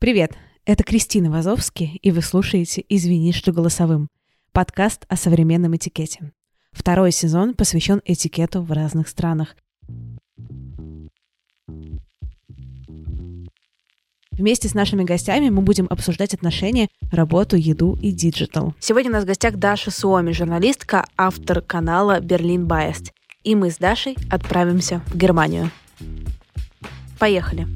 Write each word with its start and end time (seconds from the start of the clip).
Привет, 0.00 0.30
это 0.64 0.84
Кристина 0.84 1.28
Вазовски, 1.28 1.98
и 2.00 2.12
вы 2.12 2.22
слушаете 2.22 2.84
«Извини, 2.88 3.32
что 3.32 3.50
голосовым»— 3.50 4.08
подкаст 4.52 5.04
о 5.08 5.16
современном 5.16 5.74
этикете. 5.74 6.30
Второй 6.70 7.10
сезон 7.10 7.52
посвящен 7.52 8.00
этикету 8.04 8.62
в 8.62 8.70
разных 8.70 9.08
странах. 9.08 9.56
Вместе 14.30 14.68
с 14.68 14.74
нашими 14.74 15.02
гостями 15.02 15.50
мы 15.50 15.62
будем 15.62 15.88
обсуждать 15.90 16.32
отношения, 16.32 16.86
работу, 17.10 17.56
еду 17.56 17.98
и 18.00 18.12
digital. 18.12 18.76
Сегодня 18.78 19.10
у 19.10 19.14
нас 19.14 19.24
в 19.24 19.26
гостях 19.26 19.56
Даша 19.56 19.90
Суоми, 19.90 20.30
журналистка, 20.30 21.06
автор 21.16 21.60
канала 21.60 22.20
«Berlin 22.20 22.68
Biased». 22.68 23.10
И 23.42 23.56
мы 23.56 23.72
с 23.72 23.78
Дашей 23.78 24.16
отправимся 24.30 25.02
в 25.08 25.16
Германию. 25.16 25.72
Поехали! 27.18 27.66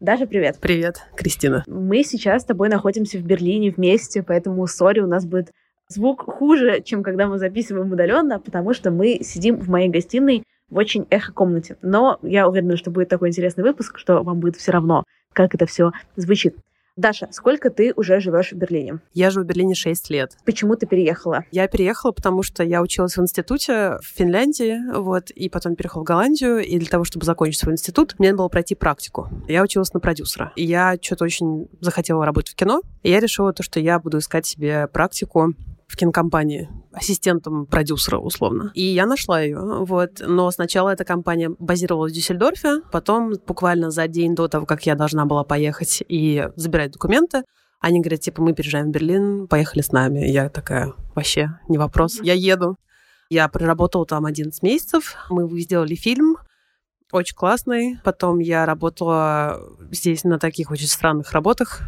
Даша, 0.00 0.26
привет. 0.26 0.56
Привет, 0.62 1.02
Кристина. 1.14 1.62
Мы 1.66 2.02
сейчас 2.04 2.40
с 2.40 2.44
тобой 2.46 2.70
находимся 2.70 3.18
в 3.18 3.22
Берлине 3.22 3.70
вместе, 3.70 4.22
поэтому, 4.22 4.66
сори, 4.66 5.00
у 5.00 5.06
нас 5.06 5.26
будет 5.26 5.52
звук 5.88 6.22
хуже, 6.22 6.80
чем 6.82 7.02
когда 7.02 7.26
мы 7.26 7.38
записываем 7.38 7.92
удаленно, 7.92 8.40
потому 8.40 8.72
что 8.72 8.90
мы 8.90 9.18
сидим 9.20 9.56
в 9.56 9.68
моей 9.68 9.90
гостиной 9.90 10.44
в 10.70 10.78
очень 10.78 11.06
эхо-комнате. 11.10 11.76
Но 11.82 12.18
я 12.22 12.48
уверена, 12.48 12.78
что 12.78 12.90
будет 12.90 13.10
такой 13.10 13.28
интересный 13.28 13.62
выпуск, 13.62 13.98
что 13.98 14.22
вам 14.22 14.40
будет 14.40 14.56
все 14.56 14.72
равно, 14.72 15.04
как 15.34 15.54
это 15.54 15.66
все 15.66 15.92
звучит. 16.16 16.56
Даша, 17.00 17.28
сколько 17.32 17.70
ты 17.70 17.94
уже 17.96 18.20
живешь 18.20 18.52
в 18.52 18.56
Берлине? 18.56 18.98
Я 19.14 19.30
живу 19.30 19.46
в 19.46 19.48
Берлине 19.48 19.74
6 19.74 20.10
лет. 20.10 20.36
Почему 20.44 20.76
ты 20.76 20.86
переехала? 20.86 21.46
Я 21.50 21.66
переехала, 21.66 22.12
потому 22.12 22.42
что 22.42 22.62
я 22.62 22.82
училась 22.82 23.16
в 23.16 23.22
институте 23.22 23.96
в 24.02 24.06
Финляндии, 24.06 24.78
вот, 24.94 25.30
и 25.30 25.48
потом 25.48 25.76
переехала 25.76 26.02
в 26.02 26.04
Голландию, 26.04 26.58
и 26.58 26.78
для 26.78 26.88
того, 26.88 27.04
чтобы 27.04 27.24
закончить 27.24 27.60
свой 27.60 27.72
институт, 27.72 28.16
мне 28.18 28.28
надо 28.28 28.38
было 28.38 28.48
пройти 28.48 28.74
практику. 28.74 29.30
Я 29.48 29.62
училась 29.62 29.94
на 29.94 30.00
продюсера. 30.00 30.52
И 30.56 30.64
я 30.64 30.98
что-то 31.00 31.24
очень 31.24 31.68
захотела 31.80 32.26
работать 32.26 32.52
в 32.52 32.54
кино, 32.54 32.82
и 33.02 33.10
я 33.10 33.20
решила 33.20 33.54
то, 33.54 33.62
что 33.62 33.80
я 33.80 33.98
буду 33.98 34.18
искать 34.18 34.44
себе 34.44 34.86
практику 34.86 35.54
в 35.90 35.96
кинокомпании 35.96 36.68
ассистентом 36.92 37.66
продюсера, 37.66 38.18
условно. 38.18 38.70
И 38.74 38.82
я 38.82 39.06
нашла 39.06 39.40
ее, 39.40 39.58
вот. 39.58 40.22
Но 40.24 40.50
сначала 40.52 40.90
эта 40.90 41.04
компания 41.04 41.50
базировалась 41.58 42.12
в 42.12 42.14
Дюссельдорфе, 42.14 42.82
потом 42.92 43.32
буквально 43.46 43.90
за 43.90 44.06
день 44.06 44.36
до 44.36 44.46
того, 44.46 44.66
как 44.66 44.86
я 44.86 44.94
должна 44.94 45.24
была 45.26 45.42
поехать 45.42 46.02
и 46.06 46.48
забирать 46.54 46.92
документы, 46.92 47.42
они 47.80 48.00
говорят, 48.00 48.20
типа, 48.20 48.42
мы 48.42 48.52
переезжаем 48.52 48.88
в 48.88 48.90
Берлин, 48.90 49.48
поехали 49.48 49.82
с 49.82 49.90
нами. 49.90 50.26
Я 50.26 50.48
такая, 50.48 50.92
вообще, 51.14 51.58
не 51.68 51.78
вопрос, 51.78 52.20
я 52.22 52.34
еду. 52.34 52.76
Я 53.30 53.48
проработала 53.48 54.06
там 54.06 54.26
11 54.26 54.62
месяцев, 54.62 55.16
мы 55.28 55.48
сделали 55.60 55.94
фильм, 55.94 56.36
очень 57.10 57.34
классный. 57.34 57.98
Потом 58.04 58.38
я 58.38 58.66
работала 58.66 59.60
здесь 59.90 60.24
на 60.24 60.38
таких 60.38 60.70
очень 60.70 60.86
странных 60.86 61.32
работах. 61.32 61.82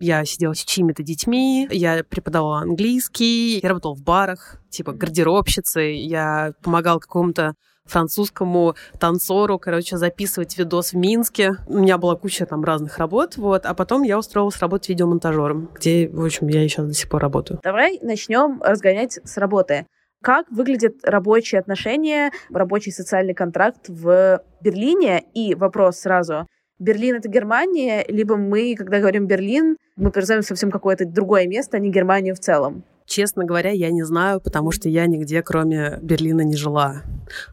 Я 0.00 0.24
сидела 0.24 0.54
с 0.54 0.58
чьими-то 0.58 1.02
детьми, 1.02 1.66
я 1.72 2.04
преподавала 2.08 2.58
английский, 2.58 3.58
я 3.58 3.68
работала 3.68 3.94
в 3.94 4.02
барах, 4.02 4.60
типа 4.70 4.92
гардеробщицей, 4.92 5.98
я 5.98 6.52
помогала 6.62 7.00
какому-то 7.00 7.54
французскому 7.84 8.76
танцору, 9.00 9.58
короче, 9.58 9.96
записывать 9.96 10.56
видос 10.56 10.92
в 10.92 10.96
Минске. 10.96 11.56
У 11.66 11.78
меня 11.78 11.98
была 11.98 12.14
куча 12.14 12.46
там 12.46 12.62
разных 12.62 12.98
работ, 12.98 13.36
вот, 13.36 13.66
а 13.66 13.74
потом 13.74 14.02
я 14.02 14.18
устроилась 14.18 14.58
работать 14.58 14.90
видеомонтажером, 14.90 15.70
где, 15.74 16.08
в 16.08 16.24
общем, 16.24 16.46
я 16.48 16.60
сейчас 16.68 16.86
до 16.86 16.94
сих 16.94 17.08
пор 17.08 17.22
работаю. 17.22 17.58
Давай 17.64 17.98
начнем 18.00 18.62
разгонять 18.62 19.18
с 19.24 19.36
работы. 19.36 19.86
Как 20.22 20.50
выглядят 20.50 20.94
рабочие 21.04 21.60
отношения, 21.60 22.32
рабочий 22.50 22.92
социальный 22.92 23.34
контракт 23.34 23.88
в 23.88 24.42
Берлине? 24.60 25.24
И 25.32 25.54
вопрос 25.54 26.00
сразу. 26.00 26.46
Берлин— 26.78 27.16
это 27.16 27.28
Германия, 27.28 28.04
либо 28.08 28.36
мы, 28.36 28.74
когда 28.76 29.00
говорим 29.00 29.26
Берлин, 29.26 29.76
мы 29.96 30.10
представляем 30.10 30.44
совсем 30.44 30.70
какое-то 30.70 31.04
другое 31.06 31.46
место, 31.46 31.76
а 31.76 31.80
не 31.80 31.90
Германию 31.90 32.34
в 32.36 32.38
целом? 32.38 32.84
Честно 33.04 33.44
говоря, 33.44 33.70
я 33.70 33.90
не 33.90 34.02
знаю, 34.02 34.38
потому 34.38 34.70
что 34.70 34.88
я 34.90 35.06
нигде, 35.06 35.42
кроме 35.42 35.98
Берлина, 36.02 36.42
не 36.42 36.56
жила. 36.56 37.02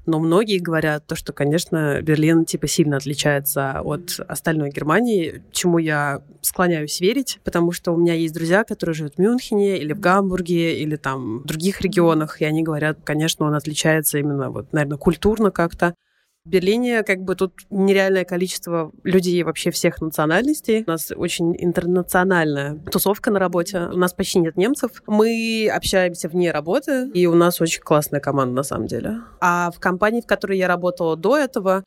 Но 0.05 0.19
многие 0.19 0.59
говорят 0.59 1.07
то, 1.07 1.15
что, 1.15 1.31
конечно, 1.31 2.01
Берлин 2.01 2.43
типа 2.43 2.67
сильно 2.67 2.97
отличается 2.97 3.79
от 3.79 4.19
остальной 4.27 4.69
Германии, 4.69 5.41
чему 5.53 5.77
я 5.77 6.21
склоняюсь 6.41 6.99
верить, 6.99 7.39
потому 7.45 7.71
что 7.71 7.93
у 7.93 7.97
меня 7.97 8.13
есть 8.13 8.33
друзья, 8.33 8.65
которые 8.65 8.93
живут 8.93 9.15
в 9.15 9.19
Мюнхене 9.19 9.77
или 9.77 9.93
в 9.93 9.99
Гамбурге 9.99 10.77
или 10.77 10.97
там 10.97 11.39
в 11.39 11.45
других 11.45 11.81
регионах, 11.81 12.41
и 12.41 12.45
они 12.45 12.61
говорят, 12.61 12.99
конечно, 13.03 13.45
он 13.45 13.55
отличается 13.55 14.17
именно 14.19 14.51
вот, 14.51 14.71
наверное, 14.73 14.97
культурно 14.97 15.51
как-то. 15.51 15.95
Берлине 16.45 17.03
как 17.03 17.21
бы 17.21 17.35
тут 17.35 17.53
нереальное 17.69 18.23
количество 18.23 18.91
людей 19.03 19.41
вообще 19.43 19.71
всех 19.71 19.99
национальностей. 19.99 20.83
У 20.85 20.91
нас 20.91 21.11
очень 21.15 21.55
интернациональная 21.57 22.75
тусовка 22.91 23.31
на 23.31 23.39
работе. 23.39 23.89
У 23.91 23.97
нас 23.97 24.13
почти 24.13 24.39
нет 24.39 24.55
немцев. 24.55 24.91
Мы 25.07 25.69
общаемся 25.73 26.29
вне 26.29 26.51
работы, 26.51 27.09
и 27.09 27.25
у 27.25 27.33
нас 27.33 27.59
очень 27.61 27.81
классная 27.81 28.19
команда 28.19 28.55
на 28.55 28.63
самом 28.63 28.85
деле. 28.85 29.21
А 29.41 29.71
в 29.71 29.79
компании, 29.79 30.21
в 30.21 30.27
которой 30.27 30.57
я 30.57 30.67
работала 30.67 31.17
до 31.17 31.35
этого, 31.37 31.83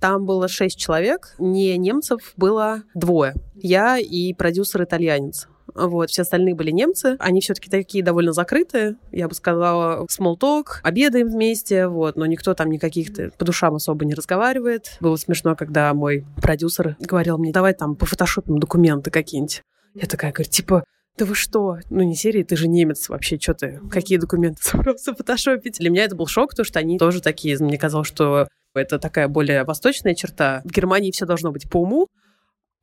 там 0.00 0.26
было 0.26 0.48
шесть 0.48 0.80
человек, 0.80 1.36
не 1.38 1.78
немцев 1.78 2.32
было 2.36 2.82
двое. 2.92 3.34
Я 3.54 3.98
и 3.98 4.34
продюсер-итальянец. 4.34 5.46
Вот, 5.74 6.10
все 6.10 6.22
остальные 6.22 6.54
были 6.54 6.70
немцы. 6.70 7.16
Они 7.18 7.40
все-таки 7.40 7.70
такие 7.70 8.04
довольно 8.04 8.32
закрытые. 8.32 8.96
Я 9.10 9.28
бы 9.28 9.34
сказала, 9.34 10.06
small 10.06 10.38
talk, 10.38 10.80
обедаем 10.82 11.28
вместе, 11.28 11.86
вот, 11.86 12.16
но 12.16 12.26
никто 12.26 12.54
там 12.54 12.70
никаких-то 12.70 13.30
по 13.36 13.44
душам 13.44 13.74
особо 13.74 14.04
не 14.04 14.14
разговаривает. 14.14 14.96
Было 15.00 15.16
смешно, 15.16 15.56
когда 15.56 15.92
мой 15.94 16.24
продюсер 16.40 16.96
говорил 17.00 17.38
мне, 17.38 17.52
давай 17.52 17.74
там 17.74 17.96
по 17.96 18.06
фотошопим 18.06 18.58
документы 18.58 19.10
какие-нибудь. 19.10 19.62
Я 19.94 20.06
такая, 20.06 20.32
говорю, 20.32 20.50
типа, 20.50 20.84
да 21.18 21.26
вы 21.26 21.34
что? 21.34 21.78
Ну, 21.90 22.02
не 22.02 22.14
серии, 22.14 22.42
ты 22.42 22.56
же 22.56 22.68
немец 22.68 23.08
вообще, 23.08 23.38
что 23.38 23.54
ты? 23.54 23.80
Какие 23.90 24.18
документы 24.18 24.58
собрался 24.62 25.14
фотошопить? 25.14 25.78
Для 25.78 25.90
меня 25.90 26.04
это 26.04 26.16
был 26.16 26.26
шок, 26.26 26.50
потому 26.50 26.64
что 26.64 26.78
они 26.78 26.98
тоже 26.98 27.20
такие. 27.20 27.58
Мне 27.58 27.78
казалось, 27.78 28.08
что 28.08 28.48
это 28.74 28.98
такая 28.98 29.28
более 29.28 29.64
восточная 29.64 30.14
черта. 30.14 30.62
В 30.64 30.70
Германии 30.70 31.10
все 31.10 31.26
должно 31.26 31.52
быть 31.52 31.68
по 31.68 31.82
уму, 31.82 32.08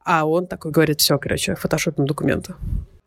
а 0.10 0.26
он 0.26 0.48
такой 0.48 0.72
говорит, 0.72 1.00
все, 1.02 1.20
короче, 1.20 1.54
фотошопим 1.54 2.08
документы. 2.08 2.56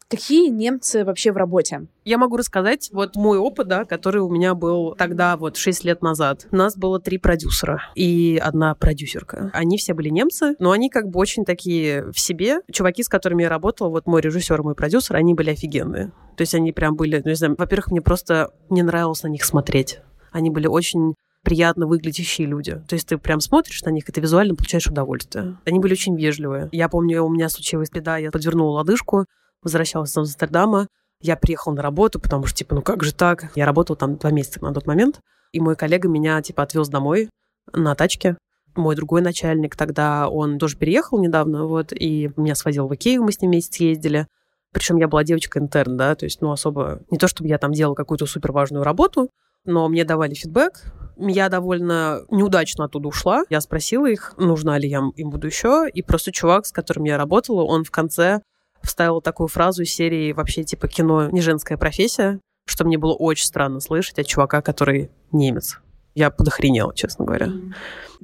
Какие 0.09 0.51
немцы 0.51 1.05
вообще 1.05 1.33
в 1.33 1.37
работе? 1.37 1.89
Я 2.05 2.17
могу 2.17 2.37
рассказать 2.37 2.91
вот 2.93 3.17
мой 3.17 3.39
опыт, 3.39 3.67
да, 3.67 3.85
который 3.85 4.21
у 4.21 4.29
меня 4.29 4.55
был 4.55 4.95
тогда, 4.95 5.37
вот 5.37 5.57
6 5.57 5.85
лет 5.85 6.01
назад. 6.01 6.47
У 6.53 6.57
нас 6.57 6.77
было 6.77 7.01
три 7.01 7.19
продюсера 7.19 7.83
и 7.97 8.41
одна 8.41 8.77
продюсерка. 8.77 9.51
Они 9.53 9.79
все 9.79 9.95
были 9.95 10.11
немцы, 10.11 10.55
но 10.61 10.71
они 10.71 10.91
как 10.91 11.09
бы 11.09 11.19
очень 11.19 11.45
такие 11.45 12.05
в 12.13 12.21
себе. 12.21 12.59
Чуваки, 12.71 13.03
с 13.03 13.09
которыми 13.09 13.43
я 13.43 13.49
работала, 13.49 13.89
вот 13.89 14.07
мой 14.07 14.21
режиссер, 14.21 14.63
мой 14.63 14.77
продюсер, 14.77 15.17
они 15.17 15.35
были 15.35 15.51
офигенные. 15.51 16.13
То 16.37 16.43
есть 16.43 16.55
они 16.55 16.71
прям 16.71 16.95
были, 16.95 17.21
ну, 17.25 17.31
не 17.31 17.35
знаю, 17.35 17.57
во-первых, 17.59 17.91
мне 17.91 18.01
просто 18.01 18.53
не 18.71 18.83
нравилось 18.83 19.25
на 19.25 19.29
них 19.29 19.45
смотреть. 19.45 19.99
Они 20.31 20.51
были 20.51 20.69
очень 20.69 21.15
приятно 21.43 21.87
выглядящие 21.87 22.47
люди. 22.47 22.81
То 22.89 22.95
есть 22.95 23.09
ты 23.09 23.19
прям 23.19 23.41
смотришь 23.41 23.83
на 23.83 23.91
них, 23.91 24.09
и 24.09 24.13
ты 24.13 24.21
визуально 24.21 24.55
получаешь 24.55 24.87
удовольствие. 24.87 25.59
Они 25.65 25.79
были 25.79 25.93
очень 25.93 26.17
вежливые. 26.17 26.69
Я 26.73 26.89
помню, 26.89 27.25
у 27.25 27.29
меня 27.29 27.49
случилась 27.49 27.91
беда, 27.91 28.17
я 28.17 28.31
подвернула 28.31 28.79
лодыжку, 28.79 29.27
возвращалась 29.63 30.11
из 30.11 30.17
Амстердама, 30.17 30.89
я 31.21 31.37
приехала 31.37 31.75
на 31.75 31.83
работу, 31.83 32.21
потому 32.21 32.47
что, 32.47 32.59
типа, 32.59 32.75
ну 32.75 32.83
как 32.83 33.05
же 33.05 33.15
так? 33.15 33.53
Я 33.55 33.67
работала 33.67 33.97
там 33.97 34.17
два 34.17 34.31
месяца 34.31 34.63
на 34.63 34.73
тот 34.73 34.87
момент, 34.87 35.21
и 35.53 35.61
мой 35.61 35.77
коллега 35.77 36.09
меня, 36.09 36.41
типа, 36.43 36.63
отвез 36.63 36.89
домой 36.89 37.29
на 37.73 37.95
тачке. 37.95 38.37
Мой 38.75 38.97
другой 38.97 39.21
начальник 39.21 39.77
тогда, 39.77 40.29
он 40.29 40.59
тоже 40.59 40.77
переехал 40.77 41.21
недавно, 41.21 41.67
вот, 41.67 41.93
и 41.93 42.31
меня 42.37 42.55
свозил 42.55 42.89
в 42.89 42.95
Икею, 42.95 43.23
мы 43.23 43.31
с 43.31 43.41
ним 43.41 43.51
месяц 43.51 43.77
ездили. 43.77 44.27
Причем 44.73 44.97
я 44.97 45.09
была 45.09 45.23
девочка-интерн, 45.25 45.97
да, 45.99 46.15
то 46.15 46.25
есть, 46.25 46.41
ну, 46.41 46.51
особо... 46.51 47.03
Не 47.11 47.19
то, 47.19 47.29
чтобы 47.29 47.49
я 47.49 47.59
там 47.59 47.73
делала 47.73 47.95
какую-то 47.95 48.25
супер 48.25 48.53
важную 48.53 48.83
работу, 48.83 49.29
но 49.67 49.87
мне 49.89 50.05
давали 50.05 50.33
фидбэк, 50.33 50.93
я 51.17 51.49
довольно 51.49 52.23
неудачно 52.31 52.85
оттуда 52.85 53.09
ушла. 53.09 53.45
Я 53.51 53.61
спросила 53.61 54.07
их, 54.07 54.35
нужна 54.37 54.79
ли 54.79 54.89
я 54.89 55.03
им 55.17 55.31
буду 55.31 55.47
еще. 55.47 55.89
И 55.93 56.03
просто 56.03 56.33
чувак, 56.33 56.67
с 56.67 56.73
которым 56.73 57.05
я 57.05 57.17
работала, 57.17 57.63
он 57.63 57.85
в 57.85 57.91
конце 57.91 58.41
вставил 58.83 59.21
такую 59.21 59.49
фразу 59.49 59.83
из 59.83 59.93
серии 59.93 60.33
вообще 60.33 60.65
типа 60.65 60.89
кино 60.89 61.31
не 61.31 61.41
женская 61.41 61.77
профессия, 61.77 62.41
что 62.67 62.85
мне 62.85 62.99
было 62.99 63.15
очень 63.15 63.47
странно 63.47 63.81
слышать 63.81 64.19
от 64.19 64.27
чувака, 64.27 64.61
который 64.63 65.11
немец. 65.31 65.79
Я 66.15 66.31
подохренела, 66.31 66.95
честно 66.95 67.25
говоря. 67.25 67.49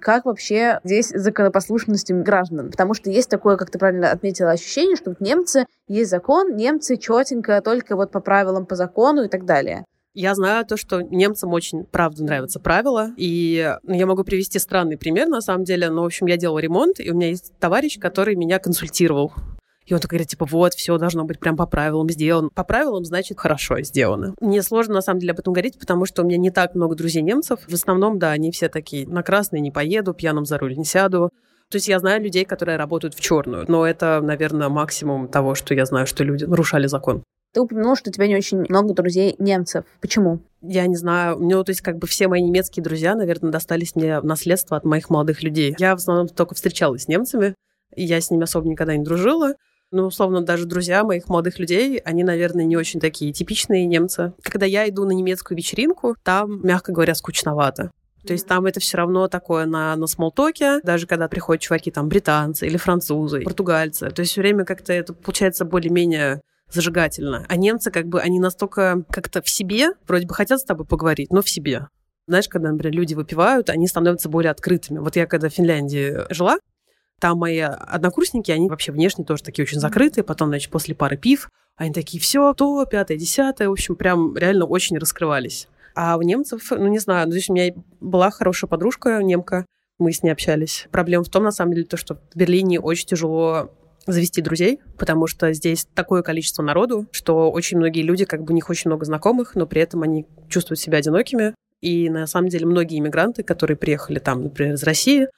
Как 0.00 0.26
вообще 0.26 0.80
здесь 0.84 1.08
законопослушность 1.08 2.12
граждан? 2.12 2.70
Потому 2.70 2.94
что 2.94 3.10
есть 3.10 3.30
такое, 3.30 3.56
как 3.56 3.70
ты 3.70 3.78
правильно 3.78 4.10
отметила, 4.10 4.50
ощущение, 4.50 4.96
что 4.96 5.10
вот 5.10 5.20
немцы, 5.20 5.66
есть 5.88 6.10
закон, 6.10 6.54
немцы 6.54 6.96
четенько, 6.96 7.62
только 7.62 7.96
вот 7.96 8.12
по 8.12 8.20
правилам, 8.20 8.66
по 8.66 8.76
закону 8.76 9.24
и 9.24 9.28
так 9.28 9.46
далее. 9.46 9.84
Я 10.20 10.34
знаю 10.34 10.66
то, 10.66 10.76
что 10.76 11.00
немцам 11.00 11.52
очень, 11.52 11.84
правда, 11.84 12.24
нравятся 12.24 12.58
правила. 12.58 13.12
И 13.16 13.72
ну, 13.84 13.94
я 13.94 14.04
могу 14.04 14.24
привести 14.24 14.58
странный 14.58 14.98
пример, 14.98 15.28
на 15.28 15.40
самом 15.40 15.62
деле. 15.62 15.90
Но, 15.90 16.02
в 16.02 16.06
общем, 16.06 16.26
я 16.26 16.36
делала 16.36 16.58
ремонт, 16.58 16.98
и 16.98 17.08
у 17.08 17.14
меня 17.14 17.28
есть 17.28 17.52
товарищ, 17.60 18.00
который 18.00 18.34
меня 18.34 18.58
консультировал. 18.58 19.32
И 19.86 19.94
он 19.94 20.00
такой 20.00 20.16
говорит, 20.16 20.30
типа, 20.30 20.44
вот, 20.44 20.74
все 20.74 20.98
должно 20.98 21.22
быть 21.22 21.38
прям 21.38 21.56
по 21.56 21.66
правилам 21.66 22.10
сделано. 22.10 22.48
По 22.52 22.64
правилам, 22.64 23.04
значит, 23.04 23.38
хорошо 23.38 23.80
сделано. 23.82 24.34
Мне 24.40 24.60
сложно, 24.62 24.94
на 24.94 25.02
самом 25.02 25.20
деле, 25.20 25.34
об 25.34 25.38
этом 25.38 25.52
говорить, 25.52 25.78
потому 25.78 26.04
что 26.04 26.24
у 26.24 26.26
меня 26.26 26.36
не 26.36 26.50
так 26.50 26.74
много 26.74 26.96
друзей 26.96 27.22
немцев. 27.22 27.60
В 27.68 27.72
основном, 27.72 28.18
да, 28.18 28.32
они 28.32 28.50
все 28.50 28.68
такие, 28.68 29.06
на 29.06 29.22
красный 29.22 29.60
не 29.60 29.70
поеду, 29.70 30.14
пьяным 30.14 30.46
за 30.46 30.58
руль 30.58 30.76
не 30.76 30.84
сяду. 30.84 31.30
То 31.70 31.76
есть 31.76 31.86
я 31.86 32.00
знаю 32.00 32.20
людей, 32.20 32.44
которые 32.44 32.76
работают 32.76 33.14
в 33.14 33.20
черную, 33.20 33.66
но 33.68 33.86
это, 33.86 34.20
наверное, 34.20 34.68
максимум 34.68 35.28
того, 35.28 35.54
что 35.54 35.74
я 35.74 35.86
знаю, 35.86 36.08
что 36.08 36.24
люди 36.24 36.44
нарушали 36.44 36.88
закон. 36.88 37.22
Ты 37.58 37.62
упомянул, 37.62 37.96
что 37.96 38.10
у 38.10 38.12
тебя 38.12 38.28
не 38.28 38.36
очень 38.36 38.64
много 38.68 38.94
друзей 38.94 39.34
немцев. 39.40 39.84
Почему? 40.00 40.38
Я 40.62 40.86
не 40.86 40.94
знаю. 40.94 41.38
У 41.38 41.40
меня, 41.40 41.60
то 41.64 41.70
есть, 41.70 41.80
как 41.80 41.98
бы 41.98 42.06
все 42.06 42.28
мои 42.28 42.40
немецкие 42.40 42.84
друзья, 42.84 43.16
наверное, 43.16 43.50
достались 43.50 43.96
мне 43.96 44.20
в 44.20 44.24
наследство 44.24 44.76
от 44.76 44.84
моих 44.84 45.10
молодых 45.10 45.42
людей. 45.42 45.74
Я 45.76 45.96
в 45.96 45.98
основном 45.98 46.28
только 46.28 46.54
встречалась 46.54 47.02
с 47.02 47.08
немцами, 47.08 47.56
и 47.96 48.04
я 48.04 48.20
с 48.20 48.30
ними 48.30 48.44
особо 48.44 48.68
никогда 48.68 48.96
не 48.96 49.02
дружила. 49.02 49.54
Ну, 49.90 50.04
условно, 50.04 50.40
даже 50.40 50.66
друзья 50.66 51.02
моих 51.02 51.28
молодых 51.28 51.58
людей, 51.58 51.98
они, 52.04 52.22
наверное, 52.22 52.64
не 52.64 52.76
очень 52.76 53.00
такие 53.00 53.32
типичные 53.32 53.86
немцы. 53.86 54.34
Когда 54.44 54.64
я 54.64 54.88
иду 54.88 55.04
на 55.04 55.10
немецкую 55.10 55.58
вечеринку, 55.58 56.14
там, 56.22 56.64
мягко 56.64 56.92
говоря, 56.92 57.16
скучновато. 57.16 57.90
То 58.24 58.34
есть 58.34 58.46
там 58.46 58.66
это 58.66 58.78
все 58.78 58.98
равно 58.98 59.26
такое 59.26 59.66
на, 59.66 59.96
на 59.96 60.06
смолтоке, 60.06 60.78
даже 60.84 61.08
когда 61.08 61.26
приходят 61.26 61.60
чуваки 61.60 61.90
там 61.90 62.08
британцы 62.08 62.68
или 62.68 62.76
французы, 62.76 63.40
португальцы. 63.40 64.10
То 64.10 64.20
есть 64.20 64.30
все 64.30 64.42
время 64.42 64.64
как-то 64.64 64.92
это 64.92 65.12
получается 65.12 65.64
более-менее 65.64 66.40
зажигательно. 66.70 67.44
А 67.48 67.56
немцы 67.56 67.90
как 67.90 68.06
бы, 68.06 68.20
они 68.20 68.40
настолько 68.40 69.04
как-то 69.10 69.42
в 69.42 69.48
себе, 69.48 69.90
вроде 70.06 70.26
бы 70.26 70.34
хотят 70.34 70.60
с 70.60 70.64
тобой 70.64 70.86
поговорить, 70.86 71.32
но 71.32 71.42
в 71.42 71.48
себе. 71.48 71.88
Знаешь, 72.26 72.48
когда, 72.48 72.70
например, 72.70 72.94
люди 72.94 73.14
выпивают, 73.14 73.70
они 73.70 73.86
становятся 73.86 74.28
более 74.28 74.50
открытыми. 74.50 74.98
Вот 74.98 75.16
я 75.16 75.26
когда 75.26 75.48
в 75.48 75.54
Финляндии 75.54 76.32
жила, 76.32 76.58
там 77.20 77.38
мои 77.38 77.58
однокурсники, 77.58 78.50
они 78.50 78.68
вообще 78.68 78.92
внешне 78.92 79.24
тоже 79.24 79.42
такие 79.42 79.64
очень 79.64 79.80
закрытые. 79.80 80.24
Потом, 80.24 80.48
значит, 80.48 80.70
после 80.70 80.94
пары 80.94 81.16
пив, 81.16 81.48
они 81.76 81.92
такие, 81.92 82.20
все, 82.20 82.52
то, 82.52 82.84
пятое, 82.84 83.16
десятое. 83.16 83.68
В 83.68 83.72
общем, 83.72 83.96
прям 83.96 84.36
реально 84.36 84.66
очень 84.66 84.98
раскрывались. 84.98 85.68
А 85.94 86.16
у 86.16 86.22
немцев, 86.22 86.70
ну, 86.70 86.86
не 86.88 86.98
знаю, 86.98 87.30
здесь 87.30 87.48
у 87.48 87.54
меня 87.54 87.72
была 88.00 88.30
хорошая 88.30 88.68
подружка, 88.68 89.20
немка, 89.22 89.64
мы 89.98 90.12
с 90.12 90.22
ней 90.22 90.30
общались. 90.30 90.86
Проблема 90.92 91.24
в 91.24 91.28
том, 91.28 91.42
на 91.42 91.50
самом 91.50 91.74
деле, 91.74 91.86
то, 91.86 91.96
что 91.96 92.16
в 92.32 92.36
Берлине 92.36 92.78
очень 92.78 93.06
тяжело 93.06 93.72
завести 94.12 94.42
друзей, 94.42 94.80
потому 94.98 95.26
что 95.26 95.52
здесь 95.52 95.86
такое 95.94 96.22
количество 96.22 96.62
народу, 96.62 97.06
что 97.10 97.50
очень 97.50 97.78
многие 97.78 98.02
люди, 98.02 98.24
как 98.24 98.42
бы 98.42 98.52
у 98.52 98.54
них 98.54 98.70
очень 98.70 98.88
много 98.88 99.04
знакомых, 99.04 99.54
но 99.54 99.66
при 99.66 99.82
этом 99.82 100.02
они 100.02 100.26
чувствуют 100.48 100.80
себя 100.80 100.98
одинокими. 100.98 101.54
И 101.80 102.10
на 102.10 102.26
самом 102.26 102.48
деле 102.48 102.66
многие 102.66 102.98
иммигранты, 102.98 103.42
которые 103.42 103.76
приехали 103.76 104.18
там, 104.18 104.44
например, 104.44 104.74
из 104.74 104.82
России, 104.82 105.28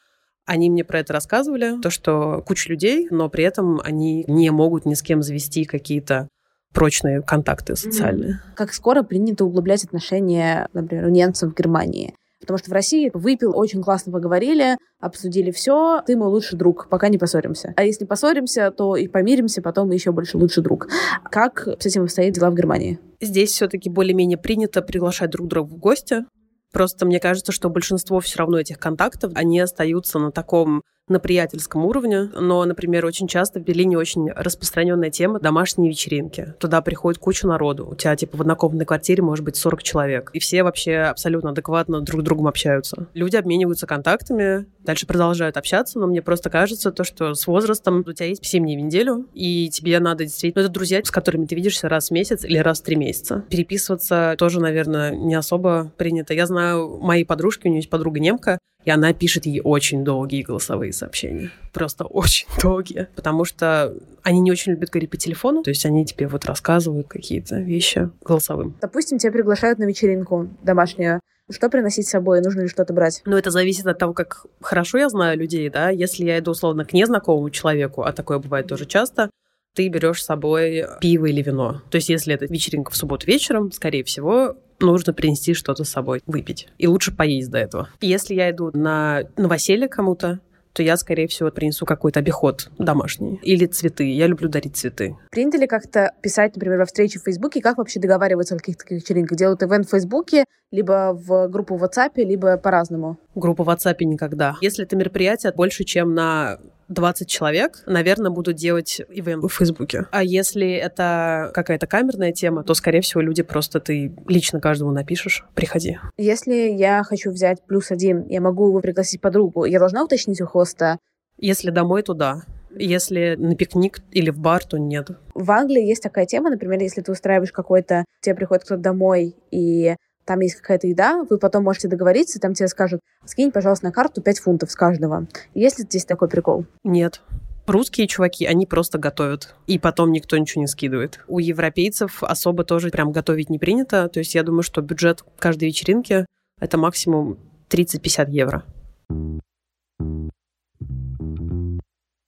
они 0.46 0.70
мне 0.70 0.84
про 0.84 1.00
это 1.00 1.12
рассказывали, 1.12 1.80
то, 1.80 1.90
что 1.90 2.42
куча 2.46 2.70
людей, 2.70 3.08
но 3.10 3.28
при 3.28 3.44
этом 3.44 3.80
они 3.84 4.24
не 4.26 4.50
могут 4.50 4.86
ни 4.86 4.94
с 4.94 5.02
кем 5.02 5.22
завести 5.22 5.64
какие-то 5.64 6.28
прочные 6.72 7.22
контакты 7.22 7.76
социальные. 7.76 8.40
Как 8.56 8.72
скоро 8.72 9.02
принято 9.02 9.44
углублять 9.44 9.84
отношения, 9.84 10.68
например, 10.72 11.06
у 11.06 11.10
немцев 11.10 11.52
в 11.52 11.56
Германии? 11.56 12.14
Потому 12.40 12.58
что 12.58 12.70
в 12.70 12.72
России 12.72 13.10
выпил, 13.12 13.56
очень 13.56 13.82
классно 13.82 14.12
поговорили, 14.12 14.78
обсудили 14.98 15.50
все, 15.50 16.02
ты 16.06 16.16
мой 16.16 16.28
лучший 16.28 16.58
друг, 16.58 16.88
пока 16.88 17.08
не 17.08 17.18
поссоримся. 17.18 17.74
А 17.76 17.84
если 17.84 18.04
поссоримся, 18.04 18.70
то 18.70 18.96
и 18.96 19.08
помиримся, 19.08 19.60
потом 19.62 19.90
еще 19.90 20.12
больше 20.12 20.38
лучший 20.38 20.62
друг. 20.62 20.88
Как 21.30 21.68
с 21.78 21.86
этим 21.86 22.04
обстоят 22.04 22.34
дела 22.34 22.50
в 22.50 22.54
Германии? 22.54 22.98
Здесь 23.20 23.50
все-таки 23.50 23.90
более-менее 23.90 24.38
принято 24.38 24.80
приглашать 24.80 25.30
друг 25.30 25.48
друга 25.48 25.68
в 25.68 25.76
гости. 25.76 26.24
Просто 26.72 27.04
мне 27.04 27.20
кажется, 27.20 27.52
что 27.52 27.68
большинство 27.68 28.20
все 28.20 28.38
равно 28.38 28.58
этих 28.58 28.78
контактов, 28.78 29.32
они 29.34 29.60
остаются 29.60 30.18
на 30.18 30.30
таком 30.30 30.82
на 31.10 31.20
приятельском 31.20 31.84
уровне, 31.84 32.30
но, 32.34 32.64
например, 32.64 33.04
очень 33.04 33.28
часто 33.28 33.60
в 33.60 33.64
Берлине 33.64 33.98
очень 33.98 34.30
распространенная 34.30 35.10
тема 35.10 35.40
домашние 35.40 35.90
вечеринки. 35.90 36.54
Туда 36.58 36.80
приходит 36.80 37.20
куча 37.20 37.46
народу. 37.46 37.88
У 37.90 37.94
тебя, 37.94 38.16
типа, 38.16 38.36
в 38.36 38.40
однокомнатной 38.40 38.86
квартире 38.86 39.22
может 39.22 39.44
быть 39.44 39.56
40 39.56 39.82
человек. 39.82 40.30
И 40.32 40.38
все 40.38 40.62
вообще 40.62 40.96
абсолютно 40.96 41.50
адекватно 41.50 42.00
друг 42.00 42.22
с 42.22 42.24
другом 42.24 42.46
общаются. 42.46 43.08
Люди 43.14 43.36
обмениваются 43.36 43.86
контактами, 43.86 44.66
дальше 44.84 45.06
продолжают 45.06 45.56
общаться, 45.56 45.98
но 45.98 46.06
мне 46.06 46.22
просто 46.22 46.50
кажется 46.50 46.92
то, 46.92 47.04
что 47.04 47.34
с 47.34 47.46
возрастом 47.46 48.04
у 48.06 48.12
тебя 48.12 48.26
есть 48.26 48.44
7 48.44 48.62
дней 48.62 48.76
в 48.76 48.80
неделю, 48.80 49.26
и 49.34 49.68
тебе 49.70 49.98
надо 50.00 50.24
действительно... 50.24 50.62
Ну, 50.62 50.66
это 50.66 50.72
друзья, 50.72 51.00
с 51.02 51.10
которыми 51.10 51.46
ты 51.46 51.54
видишься 51.54 51.88
раз 51.88 52.08
в 52.08 52.10
месяц 52.12 52.44
или 52.44 52.58
раз 52.58 52.80
в 52.80 52.84
три 52.84 52.96
месяца. 52.96 53.44
Переписываться 53.48 54.34
тоже, 54.38 54.60
наверное, 54.60 55.10
не 55.10 55.34
особо 55.34 55.92
принято. 55.96 56.34
Я 56.34 56.46
знаю, 56.46 56.98
мои 57.00 57.24
подружки, 57.24 57.66
у 57.66 57.70
нее 57.70 57.78
есть 57.78 57.90
подруга 57.90 58.20
немка, 58.20 58.58
и 58.84 58.90
она 58.90 59.12
пишет 59.12 59.46
ей 59.46 59.60
очень 59.62 60.04
долгие 60.04 60.42
голосовые 60.42 60.92
сообщения. 60.92 61.50
Просто 61.72 62.04
очень 62.04 62.46
долгие. 62.62 63.08
Потому 63.14 63.44
что 63.44 63.94
они 64.22 64.40
не 64.40 64.50
очень 64.50 64.72
любят 64.72 64.90
говорить 64.90 65.10
по 65.10 65.16
телефону. 65.16 65.62
То 65.62 65.70
есть 65.70 65.84
они 65.84 66.04
тебе 66.06 66.26
вот 66.26 66.44
рассказывают 66.46 67.08
какие-то 67.08 67.60
вещи 67.60 68.10
голосовым. 68.22 68.76
Допустим, 68.80 69.18
тебя 69.18 69.32
приглашают 69.32 69.78
на 69.78 69.84
вечеринку 69.84 70.48
домашнюю. 70.62 71.20
Что 71.50 71.68
приносить 71.68 72.06
с 72.06 72.10
собой? 72.10 72.40
Нужно 72.40 72.62
ли 72.62 72.68
что-то 72.68 72.92
брать? 72.92 73.22
Ну, 73.24 73.36
это 73.36 73.50
зависит 73.50 73.86
от 73.86 73.98
того, 73.98 74.14
как 74.14 74.46
хорошо 74.60 74.98
я 74.98 75.08
знаю 75.08 75.36
людей, 75.36 75.68
да. 75.68 75.90
Если 75.90 76.24
я 76.24 76.38
иду, 76.38 76.52
условно, 76.52 76.84
к 76.84 76.92
незнакомому 76.92 77.50
человеку, 77.50 78.02
а 78.02 78.12
такое 78.12 78.38
бывает 78.38 78.68
тоже 78.68 78.86
часто, 78.86 79.30
ты 79.74 79.88
берешь 79.88 80.22
с 80.22 80.26
собой 80.26 80.86
пиво 81.00 81.26
или 81.26 81.42
вино. 81.42 81.82
То 81.90 81.96
есть, 81.96 82.08
если 82.08 82.34
это 82.34 82.46
вечеринка 82.46 82.92
в 82.92 82.96
субботу 82.96 83.26
вечером, 83.26 83.72
скорее 83.72 84.04
всего, 84.04 84.56
нужно 84.80 85.12
принести 85.12 85.54
что-то 85.54 85.84
с 85.84 85.90
собой, 85.90 86.22
выпить. 86.26 86.68
И 86.78 86.86
лучше 86.86 87.14
поесть 87.14 87.50
до 87.50 87.58
этого. 87.58 87.88
Если 88.00 88.34
я 88.34 88.50
иду 88.50 88.70
на 88.72 89.22
новоселье 89.36 89.88
кому-то, 89.88 90.40
то 90.72 90.82
я, 90.82 90.96
скорее 90.96 91.26
всего, 91.26 91.50
принесу 91.50 91.84
какой-то 91.84 92.20
обиход 92.20 92.70
домашний. 92.78 93.40
Или 93.42 93.66
цветы. 93.66 94.12
Я 94.12 94.26
люблю 94.28 94.48
дарить 94.48 94.76
цветы. 94.76 95.16
Принято 95.30 95.58
ли 95.58 95.66
как-то 95.66 96.12
писать, 96.22 96.54
например, 96.54 96.78
во 96.78 96.86
встрече 96.86 97.18
в 97.18 97.24
Фейсбуке? 97.24 97.60
Как 97.60 97.78
вообще 97.78 97.98
договариваться 97.98 98.54
о 98.54 98.58
каких-то 98.58 98.84
таких 98.84 99.02
вечеринках? 99.02 99.36
Делают 99.36 99.62
ивент 99.62 99.86
в 99.86 99.90
Фейсбуке, 99.90 100.44
либо 100.70 101.12
в 101.12 101.48
группу 101.48 101.76
в 101.76 101.82
WhatsApp, 101.82 102.12
либо 102.16 102.56
по-разному? 102.56 103.18
Группу 103.34 103.64
в 103.64 103.68
WhatsApp 103.68 103.96
никогда. 104.04 104.56
Если 104.60 104.84
это 104.84 104.96
мероприятие 104.96 105.52
больше, 105.52 105.82
чем 105.84 106.14
на 106.14 106.58
20 106.90 107.28
человек, 107.28 107.82
наверное, 107.86 108.30
будут 108.30 108.56
делать 108.56 109.00
ивент 109.08 109.44
в 109.44 109.48
Фейсбуке. 109.48 110.06
А 110.10 110.22
если 110.22 110.70
это 110.72 111.50
какая-то 111.54 111.86
камерная 111.86 112.32
тема, 112.32 112.64
то, 112.64 112.74
скорее 112.74 113.00
всего, 113.00 113.20
люди 113.20 113.42
просто 113.42 113.80
ты 113.80 114.12
лично 114.26 114.60
каждому 114.60 114.90
напишешь, 114.90 115.44
приходи. 115.54 115.98
Если 116.18 116.54
я 116.54 117.02
хочу 117.04 117.30
взять 117.30 117.64
плюс 117.66 117.90
один, 117.90 118.26
я 118.28 118.40
могу 118.40 118.68
его 118.68 118.80
пригласить 118.80 119.20
подругу, 119.20 119.64
я 119.64 119.78
должна 119.78 120.04
уточнить 120.04 120.40
у 120.40 120.46
хоста? 120.46 120.98
Если 121.38 121.70
домой, 121.70 122.02
то 122.02 122.12
да. 122.12 122.42
Если 122.76 123.34
на 123.36 123.56
пикник 123.56 124.00
или 124.12 124.30
в 124.30 124.38
бар, 124.38 124.64
то 124.64 124.76
нет. 124.76 125.10
В 125.34 125.50
Англии 125.50 125.82
есть 125.82 126.02
такая 126.02 126.26
тема, 126.26 126.50
например, 126.50 126.80
если 126.80 127.00
ты 127.00 127.10
устраиваешь 127.10 127.52
какой-то, 127.52 128.04
тебе 128.20 128.34
приходит 128.34 128.64
кто-то 128.64 128.80
домой, 128.80 129.34
и 129.50 129.96
там 130.30 130.38
есть 130.38 130.54
какая-то 130.54 130.86
еда, 130.86 131.24
вы 131.28 131.38
потом 131.38 131.64
можете 131.64 131.88
договориться, 131.88 132.38
там 132.38 132.54
тебе 132.54 132.68
скажут, 132.68 133.00
скинь, 133.24 133.50
пожалуйста, 133.50 133.86
на 133.86 133.92
карту 133.92 134.22
5 134.22 134.38
фунтов 134.38 134.70
с 134.70 134.76
каждого. 134.76 135.26
Есть 135.54 135.80
ли 135.80 135.84
здесь 135.84 136.04
такой 136.04 136.28
прикол? 136.28 136.66
Нет. 136.84 137.20
Русские 137.66 138.06
чуваки, 138.06 138.46
они 138.46 138.64
просто 138.64 138.98
готовят, 138.98 139.56
и 139.66 139.80
потом 139.80 140.12
никто 140.12 140.36
ничего 140.36 140.60
не 140.60 140.68
скидывает. 140.68 141.18
У 141.26 141.40
европейцев 141.40 142.22
особо 142.22 142.62
тоже 142.62 142.90
прям 142.90 143.10
готовить 143.10 143.50
не 143.50 143.58
принято, 143.58 144.08
то 144.08 144.20
есть 144.20 144.36
я 144.36 144.44
думаю, 144.44 144.62
что 144.62 144.82
бюджет 144.82 145.24
каждой 145.36 145.64
вечеринки— 145.64 146.26
это 146.60 146.78
максимум 146.78 147.36
30-50 147.68 148.30
евро. 148.30 148.62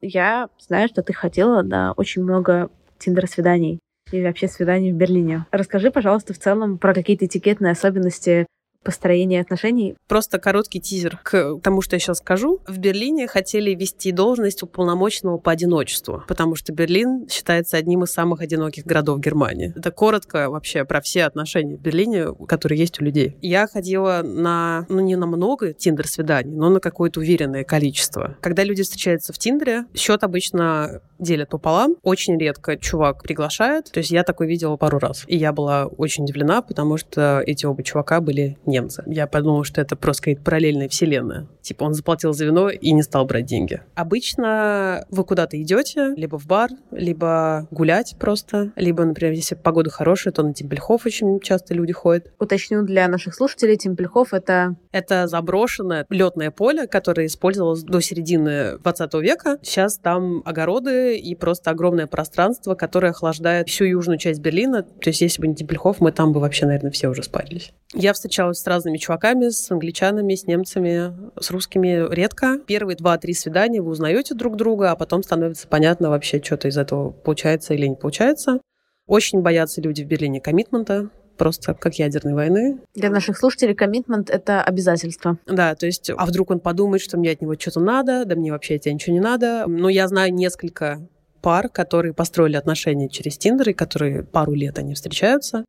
Я 0.00 0.48
знаю, 0.58 0.88
что 0.88 1.04
ты 1.04 1.12
хотела 1.12 1.62
на 1.62 1.92
очень 1.92 2.24
много 2.24 2.68
тиндер-свиданий 2.98 3.78
и 4.12 4.22
вообще 4.22 4.48
свиданий 4.48 4.92
в 4.92 4.96
Берлине. 4.96 5.46
Расскажи, 5.50 5.90
пожалуйста, 5.90 6.34
в 6.34 6.38
целом 6.38 6.78
про 6.78 6.94
какие-то 6.94 7.26
этикетные 7.26 7.72
особенности 7.72 8.46
построения 8.82 9.40
отношений. 9.40 9.94
Просто 10.08 10.38
короткий 10.38 10.80
тизер 10.80 11.18
к 11.22 11.58
тому, 11.62 11.82
что 11.82 11.96
я 11.96 12.00
сейчас 12.00 12.18
скажу. 12.18 12.60
В 12.66 12.78
Берлине 12.78 13.26
хотели 13.26 13.74
ввести 13.74 14.12
должность 14.12 14.62
уполномоченного 14.62 15.38
по 15.38 15.52
одиночеству, 15.52 16.24
потому 16.28 16.54
что 16.54 16.72
Берлин 16.72 17.28
считается 17.28 17.76
одним 17.76 18.04
из 18.04 18.12
самых 18.12 18.40
одиноких 18.40 18.84
городов 18.84 19.20
Германии. 19.20 19.72
Это 19.76 19.90
коротко 19.90 20.50
вообще 20.50 20.84
про 20.84 21.00
все 21.00 21.24
отношения 21.24 21.76
в 21.76 21.80
Берлине, 21.80 22.26
которые 22.46 22.78
есть 22.78 23.00
у 23.00 23.04
людей. 23.04 23.36
Я 23.40 23.66
ходила 23.66 24.22
на, 24.24 24.86
ну 24.88 25.00
не 25.00 25.16
на 25.16 25.26
много 25.26 25.72
тиндер-свиданий, 25.72 26.54
но 26.54 26.70
на 26.70 26.80
какое-то 26.80 27.20
уверенное 27.20 27.64
количество. 27.64 28.36
Когда 28.40 28.64
люди 28.64 28.82
встречаются 28.82 29.32
в 29.32 29.38
Тиндере, 29.38 29.86
счет 29.94 30.24
обычно 30.24 31.00
делят 31.18 31.50
пополам. 31.50 31.96
Очень 32.02 32.38
редко 32.38 32.76
чувак 32.76 33.22
приглашает. 33.22 33.90
То 33.92 33.98
есть 33.98 34.10
я 34.10 34.24
такой 34.24 34.46
видела 34.46 34.76
пару 34.76 34.98
раз. 34.98 35.24
И 35.26 35.36
я 35.36 35.52
была 35.52 35.86
очень 35.86 36.24
удивлена, 36.24 36.62
потому 36.62 36.96
что 36.96 37.42
эти 37.46 37.64
оба 37.64 37.82
чувака 37.82 38.20
были 38.20 38.58
немцы. 38.72 39.04
Я 39.06 39.26
подумала, 39.26 39.64
что 39.64 39.80
это 39.80 39.94
просто 39.94 40.22
какая-то 40.22 40.42
параллельная 40.42 40.88
вселенная. 40.88 41.46
Типа 41.60 41.84
он 41.84 41.94
заплатил 41.94 42.32
за 42.32 42.46
вино 42.46 42.70
и 42.70 42.92
не 42.92 43.02
стал 43.02 43.24
брать 43.24 43.46
деньги. 43.46 43.80
Обычно 43.94 45.06
вы 45.10 45.24
куда-то 45.24 45.60
идете, 45.60 46.14
либо 46.16 46.38
в 46.38 46.46
бар, 46.46 46.70
либо 46.90 47.68
гулять 47.70 48.16
просто, 48.18 48.72
либо, 48.76 49.04
например, 49.04 49.34
если 49.34 49.54
погода 49.54 49.90
хорошая, 49.90 50.32
то 50.32 50.42
на 50.42 50.52
Темпельхоф 50.52 51.06
очень 51.06 51.40
часто 51.40 51.74
люди 51.74 51.92
ходят. 51.92 52.32
Уточню 52.38 52.82
для 52.82 53.06
наших 53.08 53.34
слушателей, 53.34 53.76
Темпельхоф— 53.76 54.32
это... 54.34 54.76
Это 54.90 55.26
заброшенное 55.26 56.06
летное 56.10 56.50
поле, 56.50 56.86
которое 56.86 57.26
использовалось 57.26 57.82
до 57.82 58.00
середины 58.00 58.78
20 58.78 59.14
века. 59.14 59.58
Сейчас 59.62 59.98
там 59.98 60.42
огороды 60.44 61.16
и 61.16 61.34
просто 61.34 61.70
огромное 61.70 62.06
пространство, 62.06 62.74
которое 62.74 63.10
охлаждает 63.10 63.68
всю 63.68 63.84
южную 63.84 64.18
часть 64.18 64.40
Берлина. 64.40 64.82
То 64.82 65.10
есть 65.10 65.20
если 65.20 65.40
бы 65.40 65.48
не 65.48 65.54
Темпельхоф, 65.54 66.00
мы 66.00 66.12
там 66.12 66.32
бы 66.32 66.40
вообще, 66.40 66.66
наверное, 66.66 66.90
все 66.90 67.08
уже 67.08 67.22
спарились. 67.22 67.72
Я 67.94 68.12
встречалась 68.12 68.58
с 68.62 68.66
разными 68.66 68.96
чуваками, 68.96 69.48
с 69.48 69.70
англичанами, 69.70 70.34
с 70.34 70.46
немцами, 70.46 71.12
с 71.40 71.50
русскими 71.50 72.12
редко. 72.14 72.58
Первые 72.66 72.96
два-три 72.96 73.34
свидания 73.34 73.82
вы 73.82 73.90
узнаете 73.90 74.34
друг 74.34 74.56
друга, 74.56 74.90
а 74.92 74.96
потом 74.96 75.22
становится 75.22 75.68
понятно 75.68 76.10
вообще, 76.10 76.42
что-то 76.42 76.68
из 76.68 76.78
этого 76.78 77.10
получается 77.10 77.74
или 77.74 77.86
не 77.86 77.96
получается. 77.96 78.60
Очень 79.06 79.42
боятся 79.42 79.80
люди 79.80 80.02
в 80.02 80.06
Берлине 80.06 80.40
коммитмента, 80.40 81.10
просто 81.36 81.74
как 81.74 81.94
ядерной 81.98 82.34
войны. 82.34 82.78
Для 82.94 83.10
наших 83.10 83.36
слушателей 83.36 83.74
коммитмент— 83.74 84.30
это 84.30 84.62
обязательство. 84.62 85.38
Да, 85.46 85.74
то 85.74 85.86
есть, 85.86 86.10
а 86.10 86.24
вдруг 86.24 86.50
он 86.50 86.60
подумает, 86.60 87.02
что 87.02 87.18
мне 87.18 87.32
от 87.32 87.40
него 87.40 87.54
что-то 87.58 87.80
надо, 87.80 88.24
да 88.24 88.36
мне 88.36 88.52
вообще 88.52 88.76
от 88.76 88.82
тебя 88.82 88.94
ничего 88.94 89.14
не 89.14 89.20
надо. 89.20 89.64
Но 89.66 89.88
я 89.88 90.06
знаю 90.08 90.32
несколько 90.32 91.00
пар, 91.40 91.68
которые 91.68 92.14
построили 92.14 92.56
отношения 92.56 93.08
через 93.08 93.36
Тиндер, 93.36 93.70
и 93.70 93.72
которые 93.72 94.22
пару 94.22 94.54
лет 94.54 94.78
они 94.78 94.94
встречаются. 94.94 95.64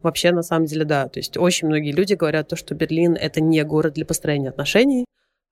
Вообще, 0.00 0.30
на 0.30 0.42
самом 0.42 0.66
деле, 0.66 0.84
да. 0.84 1.08
То 1.08 1.18
есть 1.18 1.36
очень 1.36 1.68
многие 1.68 1.92
люди 1.92 2.14
говорят 2.14 2.48
то, 2.48 2.56
что 2.56 2.74
Берлин— 2.74 3.14
это 3.20 3.40
не 3.40 3.62
город 3.64 3.94
для 3.94 4.06
построения 4.06 4.50
отношений, 4.50 5.04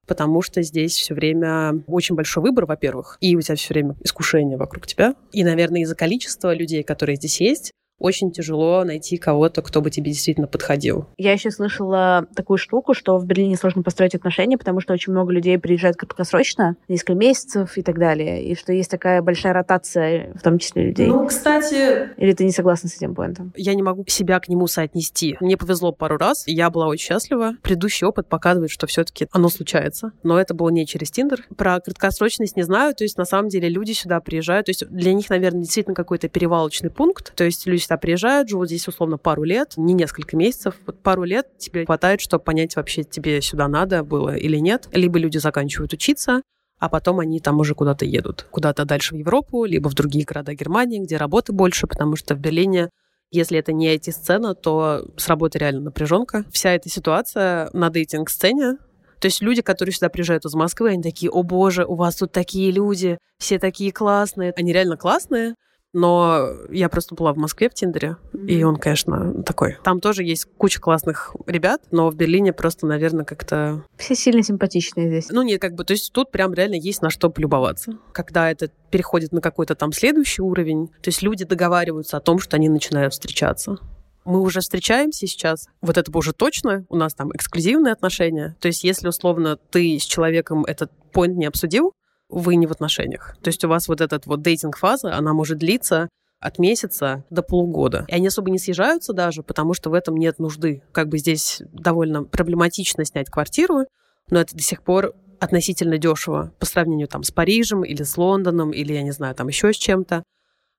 потому 0.06 0.40
что 0.42 0.62
здесь 0.62 0.94
все 0.94 1.14
время 1.14 1.82
очень 1.86 2.14
большой 2.14 2.42
выбор, 2.44 2.66
во-первых, 2.66 3.18
и 3.20 3.34
у 3.36 3.40
тебя 3.40 3.56
все 3.56 3.74
время 3.74 3.96
искушение 4.04 4.56
вокруг 4.56 4.86
тебя. 4.86 5.14
И, 5.32 5.42
наверное, 5.42 5.80
из-за 5.80 5.96
количества 5.96 6.54
людей, 6.54 6.82
которые 6.84 7.16
здесь 7.16 7.40
есть, 7.40 7.72
очень 7.98 8.30
тяжело 8.30 8.84
найти 8.84 9.16
кого-то, 9.16 9.62
кто 9.62 9.80
бы 9.80 9.90
тебе 9.90 10.10
действительно 10.10 10.46
подходил. 10.46 11.06
Я 11.16 11.32
еще 11.32 11.50
слышала 11.50 12.26
такую 12.34 12.58
штуку, 12.58 12.94
что 12.94 13.18
в 13.18 13.26
Берлине 13.26 13.56
сложно 13.56 13.82
построить 13.82 14.14
отношения, 14.14 14.58
потому 14.58 14.80
что 14.80 14.92
очень 14.92 15.12
много 15.12 15.32
людей 15.32 15.58
приезжают 15.58 15.96
краткосрочно, 15.96 16.76
несколько 16.88 17.14
месяцев 17.14 17.76
и 17.76 17.82
так 17.82 17.98
далее, 17.98 18.44
и 18.44 18.54
что 18.54 18.72
есть 18.72 18.90
такая 18.90 19.22
большая 19.22 19.52
ротация, 19.52 20.32
в 20.34 20.42
том 20.42 20.58
числе 20.58 20.86
людей. 20.86 21.06
Ну, 21.06 21.26
кстати... 21.26 22.10
Или 22.16 22.32
ты 22.32 22.44
не 22.44 22.52
согласна 22.52 22.88
с 22.88 22.96
этим 22.96 23.14
поинтом? 23.14 23.52
Я 23.56 23.74
не 23.74 23.82
могу 23.82 24.04
себя 24.06 24.40
к 24.40 24.48
нему 24.48 24.66
соотнести. 24.66 25.36
Мне 25.40 25.56
повезло 25.56 25.92
пару 25.92 26.16
раз, 26.16 26.46
и 26.46 26.52
я 26.52 26.70
была 26.70 26.88
очень 26.88 27.06
счастлива. 27.06 27.54
Предыдущий 27.62 28.06
опыт 28.06 28.28
показывает, 28.28 28.70
что 28.70 28.86
все 28.86 29.04
таки 29.04 29.28
оно 29.32 29.48
случается. 29.48 30.12
Но 30.22 30.38
это 30.38 30.54
было 30.54 30.68
не 30.68 30.86
через 30.86 31.10
Тиндер. 31.10 31.46
Про 31.56 31.80
краткосрочность 31.80 32.56
не 32.56 32.62
знаю. 32.62 32.94
То 32.94 33.04
есть, 33.04 33.16
на 33.16 33.24
самом 33.24 33.48
деле, 33.48 33.68
люди 33.68 33.92
сюда 33.92 34.20
приезжают. 34.20 34.66
То 34.66 34.70
есть, 34.70 34.88
для 34.88 35.12
них, 35.14 35.28
наверное, 35.30 35.62
действительно 35.62 35.94
какой-то 35.94 36.28
перевалочный 36.28 36.90
пункт. 36.90 37.34
То 37.34 37.44
есть, 37.44 37.66
люди 37.66 37.85
сюда 37.86 37.96
приезжают, 37.96 38.48
живут 38.48 38.68
здесь 38.68 38.86
условно 38.88 39.18
пару 39.18 39.44
лет, 39.44 39.74
не 39.76 39.94
несколько 39.94 40.36
месяцев, 40.36 40.74
вот 40.86 41.02
пару 41.02 41.24
лет 41.24 41.58
тебе 41.58 41.86
хватает, 41.86 42.20
чтобы 42.20 42.44
понять, 42.44 42.76
вообще 42.76 43.04
тебе 43.04 43.40
сюда 43.40 43.68
надо 43.68 44.02
было 44.02 44.36
или 44.36 44.58
нет. 44.58 44.88
Либо 44.92 45.18
люди 45.18 45.38
заканчивают 45.38 45.92
учиться, 45.92 46.42
а 46.78 46.88
потом 46.88 47.20
они 47.20 47.40
там 47.40 47.58
уже 47.58 47.74
куда-то 47.74 48.04
едут. 48.04 48.46
Куда-то 48.50 48.84
дальше 48.84 49.14
в 49.14 49.18
Европу, 49.18 49.64
либо 49.64 49.88
в 49.88 49.94
другие 49.94 50.24
города 50.24 50.54
Германии, 50.54 50.98
где 50.98 51.16
работы 51.16 51.52
больше, 51.52 51.86
потому 51.86 52.16
что 52.16 52.34
в 52.34 52.38
Берлине 52.38 52.90
если 53.32 53.58
это 53.58 53.72
не 53.72 53.92
IT-сцена, 53.92 54.54
то 54.54 55.04
с 55.16 55.26
работы 55.26 55.58
реально 55.58 55.80
напряженка. 55.80 56.44
Вся 56.52 56.70
эта 56.72 56.88
ситуация 56.88 57.68
на 57.72 57.90
дейтинг-сцене, 57.90 58.76
то 59.20 59.26
есть 59.26 59.42
люди, 59.42 59.62
которые 59.62 59.92
сюда 59.92 60.08
приезжают 60.08 60.44
из 60.44 60.54
Москвы, 60.54 60.90
они 60.90 61.02
такие, 61.02 61.30
о 61.30 61.42
боже, 61.42 61.84
у 61.84 61.96
вас 61.96 62.16
тут 62.16 62.30
такие 62.32 62.70
люди, 62.70 63.18
все 63.38 63.58
такие 63.58 63.90
классные. 63.90 64.52
Они 64.56 64.72
реально 64.72 64.96
классные, 64.96 65.54
но 65.96 66.50
я 66.70 66.90
просто 66.90 67.14
была 67.14 67.32
в 67.32 67.38
Москве 67.38 67.70
в 67.70 67.74
Тиндере, 67.74 68.16
mm-hmm. 68.32 68.46
и 68.48 68.62
он, 68.64 68.76
конечно, 68.76 69.42
такой. 69.42 69.78
Там 69.82 70.00
тоже 70.00 70.24
есть 70.24 70.46
куча 70.58 70.78
классных 70.78 71.34
ребят, 71.46 71.80
но 71.90 72.10
в 72.10 72.14
Берлине 72.14 72.52
просто, 72.52 72.86
наверное, 72.86 73.24
как-то... 73.24 73.82
Все 73.96 74.14
сильно 74.14 74.42
симпатичные 74.42 75.08
здесь. 75.08 75.28
Ну, 75.30 75.40
нет, 75.40 75.58
как 75.58 75.74
бы, 75.74 75.84
то 75.84 75.94
есть 75.94 76.12
тут 76.12 76.30
прям 76.30 76.52
реально 76.52 76.74
есть 76.74 77.00
на 77.00 77.08
что 77.08 77.30
полюбоваться. 77.30 77.98
Когда 78.12 78.50
это 78.50 78.70
переходит 78.90 79.32
на 79.32 79.40
какой-то 79.40 79.74
там 79.74 79.92
следующий 79.92 80.42
уровень, 80.42 80.88
то 80.88 81.08
есть 81.08 81.22
люди 81.22 81.46
договариваются 81.46 82.18
о 82.18 82.20
том, 82.20 82.40
что 82.40 82.56
они 82.56 82.68
начинают 82.68 83.14
встречаться 83.14 83.78
мы 84.26 84.40
уже 84.40 84.58
встречаемся 84.58 85.28
сейчас, 85.28 85.68
вот 85.80 85.96
это 85.96 86.10
уже 86.18 86.32
точно, 86.32 86.84
у 86.88 86.96
нас 86.96 87.14
там 87.14 87.30
эксклюзивные 87.30 87.92
отношения. 87.92 88.56
То 88.58 88.66
есть 88.66 88.82
если 88.82 89.06
условно 89.06 89.56
ты 89.70 90.00
с 90.00 90.02
человеком 90.02 90.64
этот 90.64 90.90
поинт 91.12 91.36
не 91.36 91.46
обсудил, 91.46 91.92
вы 92.28 92.56
не 92.56 92.66
в 92.66 92.72
отношениях. 92.72 93.36
То 93.42 93.48
есть 93.48 93.64
у 93.64 93.68
вас 93.68 93.88
вот 93.88 94.00
этот 94.00 94.26
вот 94.26 94.42
дейтинг-фаза, 94.42 95.14
она 95.16 95.32
может 95.32 95.58
длиться 95.58 96.08
от 96.40 96.58
месяца 96.58 97.24
до 97.30 97.42
полугода. 97.42 98.04
И 98.08 98.14
они 98.14 98.28
особо 98.28 98.50
не 98.50 98.58
съезжаются 98.58 99.12
даже, 99.12 99.42
потому 99.42 99.74
что 99.74 99.90
в 99.90 99.94
этом 99.94 100.16
нет 100.16 100.38
нужды. 100.38 100.82
Как 100.92 101.08
бы 101.08 101.18
здесь 101.18 101.62
довольно 101.72 102.24
проблематично 102.24 103.04
снять 103.04 103.30
квартиру, 103.30 103.86
но 104.30 104.40
это 104.40 104.54
до 104.54 104.62
сих 104.62 104.82
пор 104.82 105.14
относительно 105.40 105.98
дешево 105.98 106.52
по 106.58 106.66
сравнению 106.66 107.08
там 107.08 107.22
с 107.22 107.30
Парижем 107.30 107.84
или 107.84 108.02
с 108.02 108.16
Лондоном 108.16 108.70
или, 108.70 108.92
я 108.92 109.02
не 109.02 109.12
знаю, 109.12 109.34
там 109.34 109.48
еще 109.48 109.72
с 109.72 109.76
чем-то. 109.76 110.22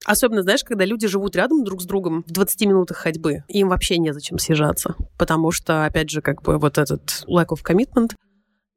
Особенно, 0.05 0.43
знаешь, 0.43 0.63
когда 0.63 0.85
люди 0.85 1.07
живут 1.07 1.35
рядом 1.35 1.63
друг 1.63 1.81
с 1.81 1.85
другом 1.85 2.23
в 2.27 2.31
20 2.31 2.61
минутах 2.67 2.97
ходьбы, 2.97 3.43
им 3.47 3.69
вообще 3.69 3.97
незачем 3.97 4.37
съезжаться, 4.37 4.95
потому 5.17 5.51
что, 5.51 5.85
опять 5.85 6.09
же, 6.09 6.21
как 6.21 6.43
бы 6.43 6.59
вот 6.59 6.77
этот 6.77 7.25
lack 7.27 7.47
of 7.47 7.63
commitment, 7.63 8.13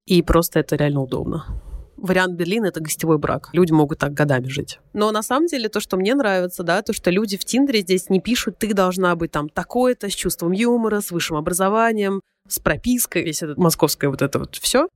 и 0.06 0.22
просто 0.22 0.60
это 0.60 0.76
реально 0.76 1.02
удобно 1.02 1.62
вариант 2.00 2.34
Берлина— 2.34 2.66
это 2.66 2.80
гостевой 2.80 3.18
брак. 3.18 3.50
Люди 3.52 3.72
могут 3.72 3.98
так 3.98 4.12
годами 4.12 4.48
жить. 4.48 4.78
Но 4.92 5.10
на 5.12 5.22
самом 5.22 5.46
деле 5.46 5.68
то, 5.68 5.80
что 5.80 5.96
мне 5.96 6.14
нравится, 6.14 6.62
да, 6.62 6.82
то, 6.82 6.92
что 6.92 7.10
люди 7.10 7.36
в 7.36 7.44
Тиндере 7.44 7.80
здесь 7.80 8.10
не 8.10 8.20
пишут, 8.20 8.58
ты 8.58 8.72
должна 8.74 9.14
быть 9.16 9.30
там 9.30 9.48
такой-то, 9.48 10.08
с 10.10 10.14
чувством 10.14 10.52
юмора, 10.52 11.00
с 11.00 11.10
высшим 11.10 11.36
образованием, 11.36 12.20
с 12.48 12.58
пропиской, 12.58 13.22
весь 13.22 13.42
этот 13.42 13.58
московское 13.58 14.10
вот 14.10 14.22
это 14.22 14.38
вот 14.38 14.56
все. 14.56 14.88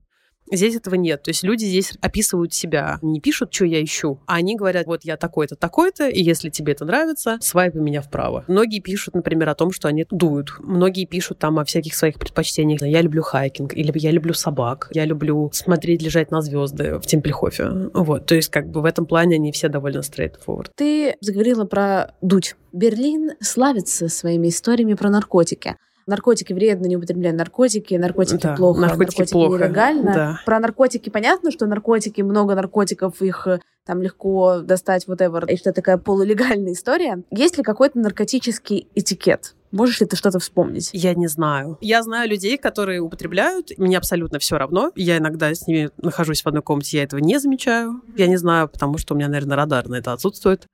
Здесь 0.51 0.77
этого 0.77 0.95
нет. 0.95 1.23
То 1.23 1.31
есть 1.31 1.43
люди 1.43 1.65
здесь 1.65 1.93
описывают 2.01 2.53
себя, 2.53 2.99
не 3.03 3.21
пишут, 3.21 3.53
что 3.53 3.65
я 3.65 3.83
ищу, 3.83 4.21
а 4.27 4.35
они 4.35 4.57
говорят, 4.57 4.87
вот 4.87 5.05
я 5.05 5.17
такой-то, 5.17 5.57
такой-то, 5.57 6.09
и 6.09 6.23
если 6.23 6.51
тебе 6.51 6.73
это 6.73 6.85
нравится, 6.85 7.39
свайпай 7.41 7.81
меня 7.81 8.03
вправо. 8.03 8.45
Многие 8.49 8.81
пишут, 8.81 9.15
например, 9.15 9.49
о 9.49 9.55
том, 9.55 9.73
что 9.73 9.89
они 9.89 10.07
дуют. 10.11 10.55
Многие 10.61 11.07
пишут 11.07 11.39
там 11.39 11.59
о 11.59 11.65
всяких 11.65 11.95
своих 11.95 12.19
предпочтениях. 12.19 12.83
Я 12.83 13.03
люблю 13.03 13.23
хайкинг, 13.23 13.75
или 13.75 13.93
я 13.95 14.11
люблю 14.11 14.35
собак, 14.35 14.89
я 14.93 15.05
люблю 15.05 15.51
смотреть, 15.53 16.03
лежать 16.03 16.31
на 16.31 16.43
звезды 16.43 16.99
в 16.99 17.07
Темплехофе. 17.07 17.91
Вот, 17.95 18.27
то 18.27 18.35
есть 18.35 18.51
как 18.51 18.69
бы 18.71 18.83
в 18.83 18.85
этом 18.85 19.07
плане 19.07 19.37
они 19.37 19.53
все 19.53 19.69
довольно 19.69 19.99
straightforward. 19.99 20.71
Ты 20.75 21.17
заговорила 21.21 21.65
про 21.65 22.15
дуть. 22.21 22.57
Берлин 22.73 23.33
славится 23.41 24.09
своими 24.09 24.49
историями 24.49 24.95
про 24.95 25.11
наркотики 25.11 25.77
наркотики 26.07 26.53
вредно, 26.53 26.87
не 26.87 26.97
употребляем 26.97 27.37
наркотики, 27.37 27.95
наркотики 27.95 28.43
да, 28.43 28.55
плохо, 28.55 28.81
наркотики, 28.81 29.19
наркотики 29.19 29.33
плохо. 29.33 29.65
нелегально. 29.65 30.15
Да. 30.15 30.41
Про 30.45 30.61
наркотики 30.61 31.11
понятно, 31.11 31.51
что 31.51 31.67
наркотики, 31.67 32.23
много 32.23 32.55
наркотиков, 32.55 33.21
их 33.23 33.47
э, 33.47 33.61
там 33.87 34.03
легко 34.03 34.61
достать, 34.61 35.07
whatever, 35.07 35.51
и 35.51 35.57
что 35.57 35.73
такая 35.73 35.99
полулегальная 35.99 36.73
история. 36.73 37.23
Есть 37.31 37.59
ли 37.59 37.63
какой-то 37.63 37.99
наркотический 37.99 38.89
этикет? 38.95 39.55
Можешь 39.71 40.01
ли 40.01 40.07
ты 40.07 40.15
что-то 40.15 40.39
вспомнить? 40.39 40.91
Я 40.93 41.15
не 41.15 41.27
знаю. 41.27 41.79
Я 41.81 42.03
знаю 42.05 42.31
людей, 42.31 42.57
которые 42.59 43.01
употребляют. 43.01 43.73
Мне 43.77 43.99
абсолютно 43.99 44.39
все 44.39 44.57
равно. 44.57 44.93
Я 44.95 45.19
иногда 45.19 45.53
с 45.53 45.67
ними 45.67 45.91
нахожусь 46.01 46.43
в 46.43 46.47
одной 46.47 46.63
комнате, 46.63 46.99
я 46.99 47.03
этого 47.03 47.19
не 47.19 47.41
замечаю. 47.41 48.01
Я 48.17 48.29
не 48.29 48.37
знаю, 48.37 48.69
потому 48.69 48.99
что 48.99 49.15
у 49.15 49.17
меня, 49.17 49.27
наверное, 49.27 49.57
радар 49.57 49.89
на 49.89 49.97
это 49.97 50.13
отсутствует. 50.13 50.69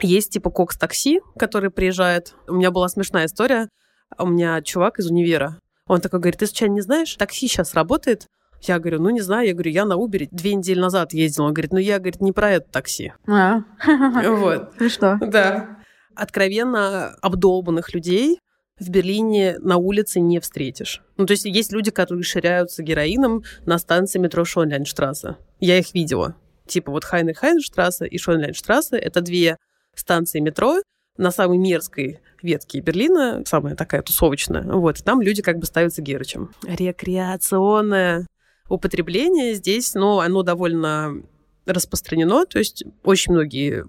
Есть 0.00 0.30
типа 0.30 0.50
кокс-такси, 0.50 1.20
который 1.36 1.70
приезжает. 1.70 2.34
У 2.46 2.54
меня 2.54 2.70
была 2.70 2.88
смешная 2.88 3.26
история. 3.26 3.68
У 4.18 4.26
меня 4.26 4.62
чувак 4.62 4.98
из 4.98 5.10
универа. 5.10 5.58
Он 5.86 6.00
такой 6.00 6.20
говорит, 6.20 6.38
ты 6.38 6.46
случайно 6.46 6.74
не 6.74 6.80
знаешь, 6.80 7.14
такси 7.16 7.46
сейчас 7.46 7.74
работает? 7.74 8.28
Я 8.62 8.78
говорю, 8.78 9.02
ну 9.02 9.10
не 9.10 9.20
знаю, 9.20 9.46
я 9.46 9.52
говорю, 9.52 9.70
я 9.70 9.84
на 9.84 9.94
Uber 9.94 10.28
две 10.30 10.54
недели 10.54 10.80
назад 10.80 11.12
ездила. 11.12 11.46
Он 11.46 11.52
говорит, 11.52 11.72
ну 11.72 11.78
я, 11.78 11.98
говорит, 11.98 12.22
не 12.22 12.32
про 12.32 12.52
это 12.52 12.66
такси. 12.70 13.12
А. 13.26 13.60
Вот. 14.26 14.72
Ну 14.80 14.88
что? 14.88 15.18
Да. 15.20 15.78
Откровенно 16.14 17.08
обдолбанных 17.20 17.92
людей 17.92 18.38
в 18.78 18.88
Берлине 18.88 19.56
на 19.60 19.76
улице 19.76 20.20
не 20.20 20.40
встретишь. 20.40 21.02
Ну, 21.16 21.26
то 21.26 21.32
есть 21.32 21.44
есть 21.44 21.72
люди, 21.72 21.90
которые 21.90 22.22
ширяются 22.24 22.82
героином 22.82 23.44
на 23.66 23.78
станции 23.78 24.18
метро 24.18 24.44
Шонляйнштрассе. 24.44 25.36
Я 25.60 25.78
их 25.78 25.94
видела. 25.94 26.34
Типа 26.66 26.90
вот 26.90 27.04
Хайнер 27.04 27.34
Хайнерштрассе 27.34 28.06
и 28.06 28.18
Шонляйнштрассе— 28.18 28.96
это 28.98 29.20
две 29.20 29.58
станции 29.94 30.40
метро, 30.40 30.80
на 31.16 31.30
самой 31.30 31.58
мерзкой 31.58 32.20
ветке 32.42 32.80
Берлина, 32.80 33.42
самая 33.46 33.76
такая 33.76 34.02
тусовочная, 34.02 34.62
вот, 34.62 35.02
там 35.04 35.22
люди 35.22 35.42
как 35.42 35.58
бы 35.58 35.66
ставятся 35.66 36.02
герычем. 36.02 36.50
Рекреационное 36.64 38.26
употребление 38.68 39.54
здесь, 39.54 39.94
ну, 39.94 40.20
оно 40.20 40.42
довольно 40.42 41.22
распространено, 41.66 42.46
то 42.46 42.58
есть 42.58 42.84
очень 43.04 43.32
многие 43.32 43.84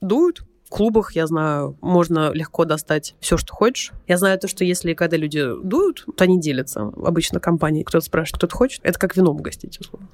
дуют, 0.00 0.42
В 0.70 0.72
клубах, 0.72 1.16
я 1.16 1.26
знаю, 1.26 1.76
можно 1.80 2.30
легко 2.32 2.64
достать 2.64 3.16
все, 3.18 3.36
что 3.36 3.52
хочешь. 3.52 3.90
Я 4.06 4.16
знаю 4.18 4.38
то, 4.38 4.46
что 4.46 4.64
если 4.64 4.94
когда 4.94 5.16
люди 5.16 5.44
дуют, 5.64 6.06
то 6.16 6.22
они 6.22 6.40
делятся. 6.40 6.82
Обычно 6.82 7.40
компании 7.40 7.82
кто-то 7.82 8.06
спрашивает, 8.06 8.38
кто-то 8.38 8.54
хочет. 8.54 8.80
Это 8.84 8.96
как 8.96 9.16
вином 9.16 9.36
угостить, 9.36 9.80
условно. 9.80 10.08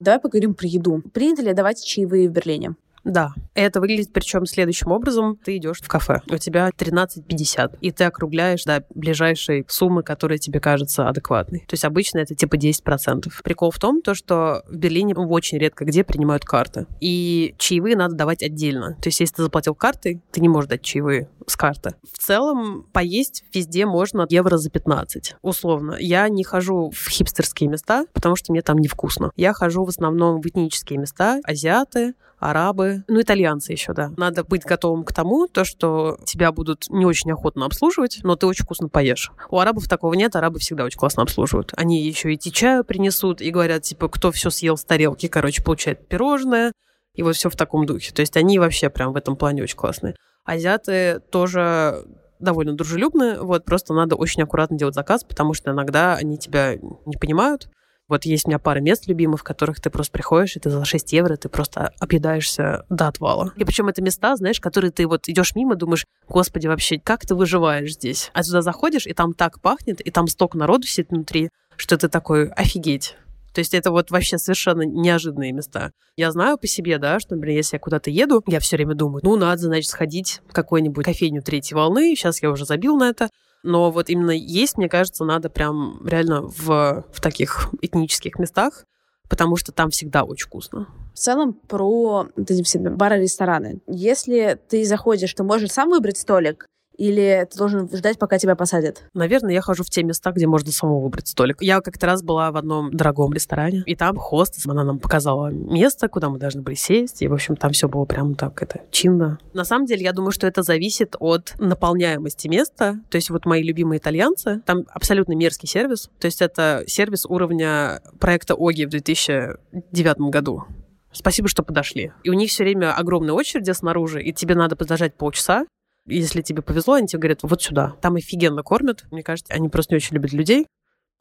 Давай 0.00 0.20
поговорим 0.20 0.52
про 0.52 0.66
еду. 0.66 1.02
Принято 1.14 1.40
ли 1.40 1.54
давать 1.54 1.82
чаевые 1.82 2.28
в 2.28 2.32
Берлине? 2.32 2.74
Да. 3.04 3.32
Это 3.54 3.80
выглядит 3.80 4.12
причем 4.12 4.46
следующим 4.46 4.92
образом. 4.92 5.36
Ты 5.44 5.56
идешь 5.56 5.80
в 5.80 5.88
кафе, 5.88 6.20
у 6.30 6.36
тебя 6.36 6.70
13.50, 6.76 7.78
и 7.80 7.90
ты 7.90 8.04
округляешь 8.04 8.64
до 8.64 8.84
ближайшей 8.94 9.64
суммы, 9.68 10.02
которая 10.02 10.38
тебе 10.38 10.60
кажется 10.60 11.08
адекватной. 11.08 11.60
То 11.60 11.74
есть 11.74 11.84
обычно 11.84 12.18
это 12.18 12.34
типа 12.34 12.56
10%. 12.56 13.30
Прикол 13.42 13.70
в 13.70 13.78
том, 13.78 14.02
то, 14.02 14.14
что 14.14 14.62
в 14.68 14.76
Берлине 14.76 15.14
очень 15.14 15.58
редко 15.58 15.84
где 15.84 16.04
принимают 16.04 16.44
карты. 16.44 16.86
И 17.00 17.54
чаевые 17.58 17.96
надо 17.96 18.14
давать 18.14 18.42
отдельно. 18.42 18.96
То 19.00 19.08
есть 19.08 19.20
если 19.20 19.36
ты 19.36 19.42
заплатил 19.42 19.74
картой, 19.74 20.20
ты 20.30 20.40
не 20.40 20.48
можешь 20.48 20.68
дать 20.68 20.82
чаевые 20.82 21.28
с 21.46 21.56
карты. 21.56 21.94
В 22.12 22.18
целом 22.18 22.86
поесть 22.92 23.44
везде 23.52 23.86
можно 23.86 24.26
евро 24.28 24.56
за 24.56 24.70
15, 24.70 25.36
условно. 25.42 25.96
Я 25.98 26.28
не 26.28 26.44
хожу 26.44 26.90
в 26.90 27.08
хипстерские 27.08 27.68
места, 27.68 28.04
потому 28.12 28.36
что 28.36 28.52
мне 28.52 28.62
там 28.62 28.78
невкусно. 28.78 29.30
Я 29.36 29.52
хожу 29.52 29.84
в 29.84 29.88
основном 29.88 30.40
в 30.40 30.46
этнические 30.46 30.98
места, 30.98 31.40
азиаты, 31.44 32.14
арабы, 32.40 33.04
ну, 33.06 33.20
итальянцы 33.20 33.72
еще, 33.72 33.92
да. 33.92 34.10
Надо 34.16 34.42
быть 34.42 34.64
готовым 34.64 35.04
к 35.04 35.12
тому, 35.12 35.46
то, 35.46 35.64
что 35.64 36.18
тебя 36.24 36.50
будут 36.50 36.86
не 36.88 37.04
очень 37.04 37.30
охотно 37.30 37.66
обслуживать, 37.66 38.20
но 38.22 38.34
ты 38.34 38.46
очень 38.46 38.64
вкусно 38.64 38.88
поешь. 38.88 39.30
У 39.50 39.58
арабов 39.58 39.88
такого 39.88 40.14
нет, 40.14 40.34
арабы 40.34 40.58
всегда 40.58 40.84
очень 40.84 40.98
классно 40.98 41.22
обслуживают. 41.22 41.72
Они 41.76 42.02
еще 42.02 42.32
и 42.32 42.38
чаю 42.38 42.82
принесут 42.82 43.40
и 43.42 43.50
говорят, 43.50 43.82
типа, 43.82 44.08
кто 44.08 44.32
все 44.32 44.50
съел 44.50 44.76
с 44.76 44.84
тарелки, 44.84 45.28
короче, 45.28 45.62
получает 45.62 46.08
пирожное, 46.08 46.72
и 47.14 47.22
вот 47.22 47.36
все 47.36 47.50
в 47.50 47.56
таком 47.56 47.84
духе. 47.86 48.12
То 48.12 48.20
есть 48.20 48.36
они 48.36 48.58
вообще 48.58 48.88
прям 48.88 49.12
в 49.12 49.16
этом 49.16 49.36
плане 49.36 49.62
очень 49.62 49.76
классные. 49.76 50.16
Азиаты 50.44 51.20
тоже 51.30 52.04
довольно 52.38 52.72
дружелюбны, 52.72 53.38
вот, 53.40 53.66
просто 53.66 53.92
надо 53.92 54.16
очень 54.16 54.42
аккуратно 54.42 54.78
делать 54.78 54.94
заказ, 54.94 55.24
потому 55.24 55.52
что 55.52 55.72
иногда 55.72 56.14
они 56.14 56.38
тебя 56.38 56.76
не 56.76 57.16
понимают, 57.20 57.68
вот 58.10 58.24
есть 58.24 58.44
у 58.44 58.48
меня 58.48 58.58
пара 58.58 58.80
мест 58.80 59.06
любимых, 59.06 59.40
в 59.40 59.44
которых 59.44 59.80
ты 59.80 59.88
просто 59.88 60.12
приходишь, 60.12 60.56
и 60.56 60.60
ты 60.60 60.68
за 60.68 60.84
6 60.84 61.12
евро 61.12 61.36
ты 61.36 61.48
просто 61.48 61.92
объедаешься 61.98 62.84
до 62.90 63.08
отвала. 63.08 63.52
И 63.56 63.64
причем 63.64 63.88
это 63.88 64.02
места, 64.02 64.36
знаешь, 64.36 64.60
которые 64.60 64.90
ты 64.90 65.06
вот 65.06 65.28
идешь 65.28 65.54
мимо, 65.54 65.76
думаешь, 65.76 66.04
господи, 66.28 66.66
вообще, 66.66 66.98
как 66.98 67.24
ты 67.24 67.34
выживаешь 67.34 67.94
здесь? 67.94 68.30
А 68.34 68.42
сюда 68.42 68.60
заходишь, 68.60 69.06
и 69.06 69.14
там 69.14 69.32
так 69.32 69.60
пахнет, 69.60 70.00
и 70.00 70.10
там 70.10 70.26
столько 70.28 70.58
народу 70.58 70.86
сидит 70.86 71.10
внутри, 71.10 71.50
что 71.76 71.96
ты 71.96 72.08
такой, 72.08 72.48
офигеть. 72.50 73.16
То 73.54 73.60
есть 73.60 73.74
это 73.74 73.90
вот 73.90 74.10
вообще 74.10 74.38
совершенно 74.38 74.82
неожиданные 74.82 75.52
места. 75.52 75.92
Я 76.16 76.30
знаю 76.30 76.56
по 76.56 76.66
себе, 76.66 76.98
да, 76.98 77.18
что, 77.18 77.34
например, 77.34 77.56
если 77.56 77.76
я 77.76 77.80
куда-то 77.80 78.10
еду, 78.10 78.42
я 78.46 78.60
все 78.60 78.76
время 78.76 78.94
думаю, 78.94 79.20
ну, 79.24 79.36
надо, 79.36 79.62
значит, 79.62 79.90
сходить 79.90 80.40
в 80.48 80.52
какую-нибудь 80.52 81.04
кофейню 81.04 81.42
третьей 81.42 81.74
волны, 81.74 82.14
сейчас 82.14 82.42
я 82.42 82.50
уже 82.50 82.64
забил 82.64 82.96
на 82.96 83.08
это, 83.08 83.28
но 83.62 83.90
вот 83.90 84.08
именно 84.08 84.30
есть, 84.30 84.78
мне 84.78 84.88
кажется, 84.88 85.24
надо 85.24 85.50
прям 85.50 86.00
реально 86.06 86.42
в, 86.42 87.04
в 87.12 87.20
таких 87.20 87.68
этнических 87.82 88.38
местах, 88.38 88.84
потому 89.28 89.56
что 89.56 89.72
там 89.72 89.90
всегда 89.90 90.24
очень 90.24 90.46
вкусно. 90.46 90.88
В 91.14 91.18
целом 91.18 91.52
про 91.52 92.28
эти 92.36 92.62
все 92.62 92.78
бары-рестораны. 92.78 93.80
Если 93.86 94.58
ты 94.68 94.84
заходишь, 94.84 95.34
ты 95.34 95.42
можешь 95.42 95.72
сам 95.72 95.90
выбрать 95.90 96.18
столик, 96.18 96.66
или 97.00 97.48
ты 97.50 97.56
должен 97.56 97.88
ждать, 97.88 98.18
пока 98.18 98.38
тебя 98.38 98.54
посадят? 98.54 99.04
Наверное, 99.14 99.54
я 99.54 99.62
хожу 99.62 99.84
в 99.84 99.88
те 99.88 100.02
места, 100.02 100.32
где 100.32 100.46
можно 100.46 100.70
самому 100.70 101.00
выбрать 101.00 101.28
столик. 101.28 101.56
Я 101.62 101.80
как-то 101.80 102.06
раз 102.06 102.22
была 102.22 102.52
в 102.52 102.58
одном 102.58 102.90
дорогом 102.90 103.32
ресторане, 103.32 103.82
и 103.86 103.96
там 103.96 104.16
хост, 104.16 104.58
она 104.68 104.84
нам 104.84 104.98
показала 104.98 105.48
место, 105.48 106.08
куда 106.08 106.28
мы 106.28 106.38
должны 106.38 106.60
были 106.60 106.74
сесть, 106.74 107.22
и, 107.22 107.28
в 107.28 107.32
общем, 107.32 107.56
там 107.56 107.72
все 107.72 107.88
было 107.88 108.04
прям 108.04 108.34
так, 108.34 108.62
это, 108.62 108.82
чинно. 108.90 109.38
На 109.54 109.64
самом 109.64 109.86
деле, 109.86 110.02
я 110.02 110.12
думаю, 110.12 110.32
что 110.32 110.46
это 110.46 110.62
зависит 110.62 111.16
от 111.18 111.54
наполняемости 111.58 112.48
места. 112.48 113.00
То 113.08 113.16
есть 113.16 113.30
вот 113.30 113.46
мои 113.46 113.62
любимые 113.62 113.98
итальянцы, 113.98 114.60
там 114.66 114.84
абсолютно 114.92 115.32
мерзкий 115.32 115.68
сервис. 115.68 116.10
То 116.20 116.26
есть 116.26 116.42
это 116.42 116.84
сервис 116.86 117.24
уровня 117.24 118.02
проекта 118.18 118.54
ОГИ 118.54 118.84
в 118.84 118.90
2009 118.90 120.30
году. 120.30 120.64
Спасибо, 121.12 121.48
что 121.48 121.62
подошли. 121.62 122.12
И 122.24 122.30
у 122.30 122.34
них 122.34 122.50
все 122.50 122.62
время 122.62 122.94
огромная 122.94 123.34
очередь 123.34 123.74
снаружи, 123.74 124.22
и 124.22 124.32
тебе 124.32 124.54
надо 124.54 124.76
подождать 124.76 125.14
полчаса, 125.14 125.64
если 126.10 126.42
тебе 126.42 126.62
повезло, 126.62 126.94
они 126.94 127.06
тебе 127.06 127.20
говорят, 127.20 127.40
вот 127.42 127.62
сюда. 127.62 127.94
Там 128.00 128.16
офигенно 128.16 128.62
кормят. 128.62 129.04
Мне 129.10 129.22
кажется, 129.22 129.52
они 129.54 129.68
просто 129.68 129.94
не 129.94 129.96
очень 129.96 130.14
любят 130.14 130.32
людей, 130.32 130.66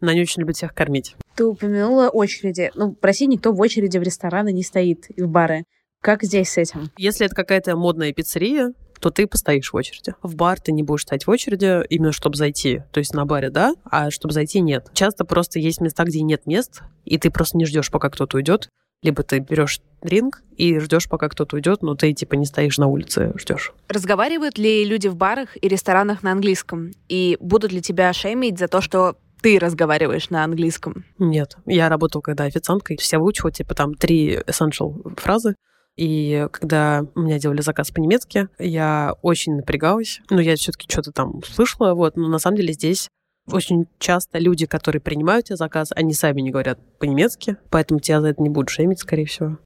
но 0.02 0.12
они 0.12 0.21
очень 0.21 0.41
любят 0.41 0.56
всех 0.56 0.73
кормить. 0.73 1.15
Ты 1.36 1.45
упомянула 1.45 2.10
очереди. 2.10 2.71
Ну, 2.75 2.95
в 2.99 3.06
России 3.06 3.25
никто 3.25 3.52
в 3.52 3.60
очереди 3.60 3.97
в 3.97 4.04
рестораны 4.04 4.52
не 4.52 4.63
стоит 4.63 5.06
и 5.10 5.21
в 5.21 5.30
бары. 5.30 5.63
Как 6.02 6.23
здесь 6.23 6.49
с 6.49 6.58
этим? 6.58 6.91
Если 6.97 7.25
это 7.25 7.36
какая-то 7.36 7.75
модная 7.75 8.13
пиццерия, 8.13 8.73
то 8.99 9.10
ты 9.12 9.28
постоишь 9.28 9.71
в 9.71 9.75
очереди. 9.75 10.13
В 10.21 10.36
бар 10.36 10.60
ты 10.60 10.71
не 10.71 10.84
будешь 10.84 11.02
стоять 11.02 11.25
в 11.25 11.30
очереди, 11.30 11.86
именно 11.89 12.12
чтобы 12.12 12.36
зайти. 12.36 12.84
То 12.91 12.99
есть 12.99 13.13
на 13.13 13.25
баре, 13.25 13.49
да, 13.49 13.73
а 13.84 14.12
чтобы 14.12 14.34
зайти 14.34 14.62
нет. 14.62 14.88
Часто 14.93 15.25
просто 15.25 15.60
есть 15.60 15.82
места, 15.82 16.04
где 16.04 16.21
нет 16.21 16.45
мест, 16.45 16.82
и 17.06 17.17
ты 17.17 17.30
просто 17.30 17.58
не 17.58 17.65
ждешь, 17.65 17.91
пока 17.91 18.10
кто-то 18.10 18.38
уйдет. 18.38 18.69
Либо 19.01 19.23
ты 19.23 19.39
берешь 19.39 19.79
ринг 20.01 20.43
и 20.55 20.79
ждешь, 20.79 21.07
пока 21.07 21.29
кто-то 21.29 21.55
уйдет, 21.55 21.81
но 21.81 21.95
ты 21.95 22.13
типа 22.13 22.35
не 22.35 22.45
стоишь 22.45 22.77
на 22.77 22.88
улице, 22.88 23.33
ждешь. 23.38 23.73
Разговаривают 23.88 24.57
ли 24.57 24.83
люди 24.83 25.07
в 25.07 25.15
барах 25.15 25.49
и 25.62 25.67
ресторанах 25.67 26.23
на 26.23 26.31
английском? 26.31 26.91
И 27.07 27.38
будут 27.39 27.71
ли 27.71 27.81
тебя 27.81 28.12
шеймить 28.13 28.59
за 28.59 28.67
то, 28.67 28.81
что 28.81 29.15
ты 29.41 29.57
разговариваешь 29.57 30.29
на 30.29 30.43
английском? 30.43 31.05
Нет. 31.17 31.55
Я 31.65 31.88
работала 31.89 32.21
когда 32.21 32.43
официанткой. 32.43 32.99
Я 33.01 33.19
выучила, 33.19 33.51
типа, 33.51 33.73
там 33.73 33.93
три 33.93 34.35
essential 34.35 35.17
фразы. 35.17 35.55
И 35.95 36.47
когда 36.51 37.05
у 37.15 37.21
меня 37.21 37.39
делали 37.39 37.62
заказ 37.62 37.91
по-немецки, 37.91 38.47
я 38.57 39.15
очень 39.21 39.55
напрягалась. 39.55 40.21
Ну, 40.29 40.39
я 40.39 40.55
все-таки 40.55 40.88
что-то 40.89 41.12
там 41.12 41.41
слышала, 41.43 41.93
вот. 41.93 42.15
Но 42.15 42.27
на 42.27 42.39
самом 42.39 42.57
деле 42.57 42.73
здесь 42.73 43.09
очень 43.51 43.88
часто 43.99 44.39
люди, 44.39 44.65
которые 44.65 45.01
принимают 45.01 45.47
тебе 45.47 45.55
заказ, 45.55 45.91
они 45.95 46.13
сами 46.13 46.41
не 46.41 46.51
говорят 46.51 46.79
по-немецки, 46.99 47.57
поэтому 47.69 47.99
тебя 47.99 48.21
за 48.21 48.29
это 48.29 48.41
не 48.41 48.49
будут 48.49 48.69
шеймить, 48.69 48.99
скорее 48.99 49.25
всего. 49.25 49.57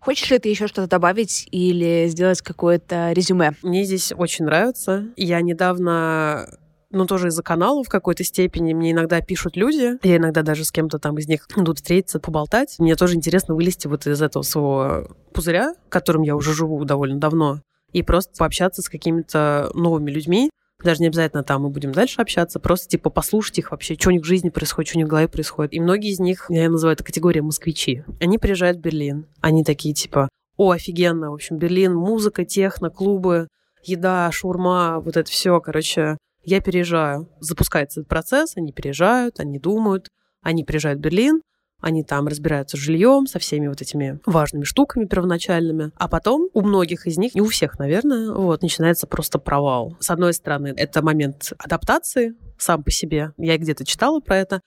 Хочешь 0.00 0.30
ли 0.30 0.38
ты 0.38 0.48
еще 0.48 0.66
что-то 0.66 0.88
добавить 0.88 1.46
или 1.52 2.08
сделать 2.08 2.42
какое-то 2.42 3.12
резюме? 3.12 3.52
Мне 3.62 3.84
здесь 3.84 4.12
очень 4.16 4.46
нравится. 4.46 5.06
Я 5.16 5.40
недавно 5.42 6.48
ну, 6.90 7.06
тоже 7.06 7.28
из-за 7.28 7.42
канала 7.42 7.82
в 7.82 7.88
какой-то 7.88 8.24
степени. 8.24 8.74
Мне 8.74 8.90
иногда 8.90 9.20
пишут 9.20 9.56
люди, 9.56 9.98
я 10.02 10.16
иногда 10.16 10.42
даже 10.42 10.64
с 10.64 10.72
кем-то 10.72 10.98
там 10.98 11.18
из 11.18 11.26
них 11.26 11.46
идут 11.56 11.78
встретиться, 11.78 12.20
поболтать. 12.20 12.76
Мне 12.78 12.96
тоже 12.96 13.14
интересно 13.14 13.54
вылезти 13.54 13.86
вот 13.86 14.06
из 14.06 14.20
этого 14.20 14.42
своего 14.42 15.08
пузыря, 15.32 15.74
которым 15.88 16.22
я 16.22 16.36
уже 16.36 16.52
живу 16.52 16.84
довольно 16.84 17.18
давно, 17.18 17.60
и 17.92 18.02
просто 18.02 18.32
пообщаться 18.36 18.82
с 18.82 18.88
какими-то 18.88 19.70
новыми 19.74 20.10
людьми, 20.10 20.50
даже 20.84 21.00
не 21.00 21.08
обязательно 21.08 21.42
там 21.42 21.62
мы 21.62 21.70
будем 21.70 21.92
дальше 21.92 22.20
общаться, 22.20 22.60
просто 22.60 22.88
типа 22.88 23.10
послушать 23.10 23.58
их 23.58 23.70
вообще, 23.70 23.94
что 23.94 24.08
у 24.08 24.12
них 24.12 24.22
в 24.22 24.26
жизни 24.26 24.50
происходит, 24.50 24.88
что 24.88 24.98
у 24.98 25.00
них 25.00 25.06
в 25.06 25.10
голове 25.10 25.28
происходит. 25.28 25.72
И 25.72 25.80
многие 25.80 26.10
из 26.10 26.20
них, 26.20 26.46
я 26.48 26.68
называю 26.68 26.94
это 26.94 27.04
категория 27.04 27.42
москвичи, 27.42 28.04
они 28.20 28.38
приезжают 28.38 28.78
в 28.78 28.80
Берлин, 28.80 29.26
они 29.40 29.64
такие 29.64 29.94
типа, 29.94 30.28
о, 30.56 30.70
офигенно, 30.70 31.30
в 31.30 31.34
общем, 31.34 31.58
Берлин, 31.58 31.94
музыка, 31.94 32.44
техно, 32.44 32.90
клубы, 32.90 33.48
еда, 33.82 34.30
шурма, 34.32 35.00
вот 35.00 35.16
это 35.16 35.30
все, 35.30 35.60
короче, 35.60 36.18
я 36.44 36.60
переезжаю. 36.60 37.28
Запускается 37.40 38.00
этот 38.00 38.08
процесс, 38.08 38.56
они 38.56 38.72
переезжают, 38.72 39.40
они 39.40 39.58
думают, 39.58 40.08
они 40.42 40.64
приезжают 40.64 40.98
в 40.98 41.02
Берлин, 41.02 41.40
они 41.82 42.02
там 42.02 42.28
разбираются 42.28 42.76
с 42.76 42.80
жильем, 42.80 43.26
со 43.26 43.38
всеми 43.38 43.66
вот 43.66 43.82
этими 43.82 44.20
важными 44.24 44.64
штуками 44.64 45.04
первоначальными. 45.04 45.90
А 45.96 46.08
потом 46.08 46.48
у 46.54 46.62
многих 46.62 47.06
из 47.06 47.18
них, 47.18 47.34
не 47.34 47.42
у 47.42 47.46
всех, 47.46 47.78
наверное, 47.78 48.32
вот, 48.32 48.62
начинается 48.62 49.06
просто 49.06 49.38
провал. 49.38 49.96
С 50.00 50.08
одной 50.10 50.32
стороны, 50.32 50.72
это 50.76 51.02
момент 51.02 51.52
адаптации 51.58 52.34
сам 52.56 52.82
по 52.82 52.90
себе. 52.90 53.32
Я 53.36 53.58
где-то 53.58 53.84
читала 53.84 54.20
про 54.20 54.38
это 54.38 54.62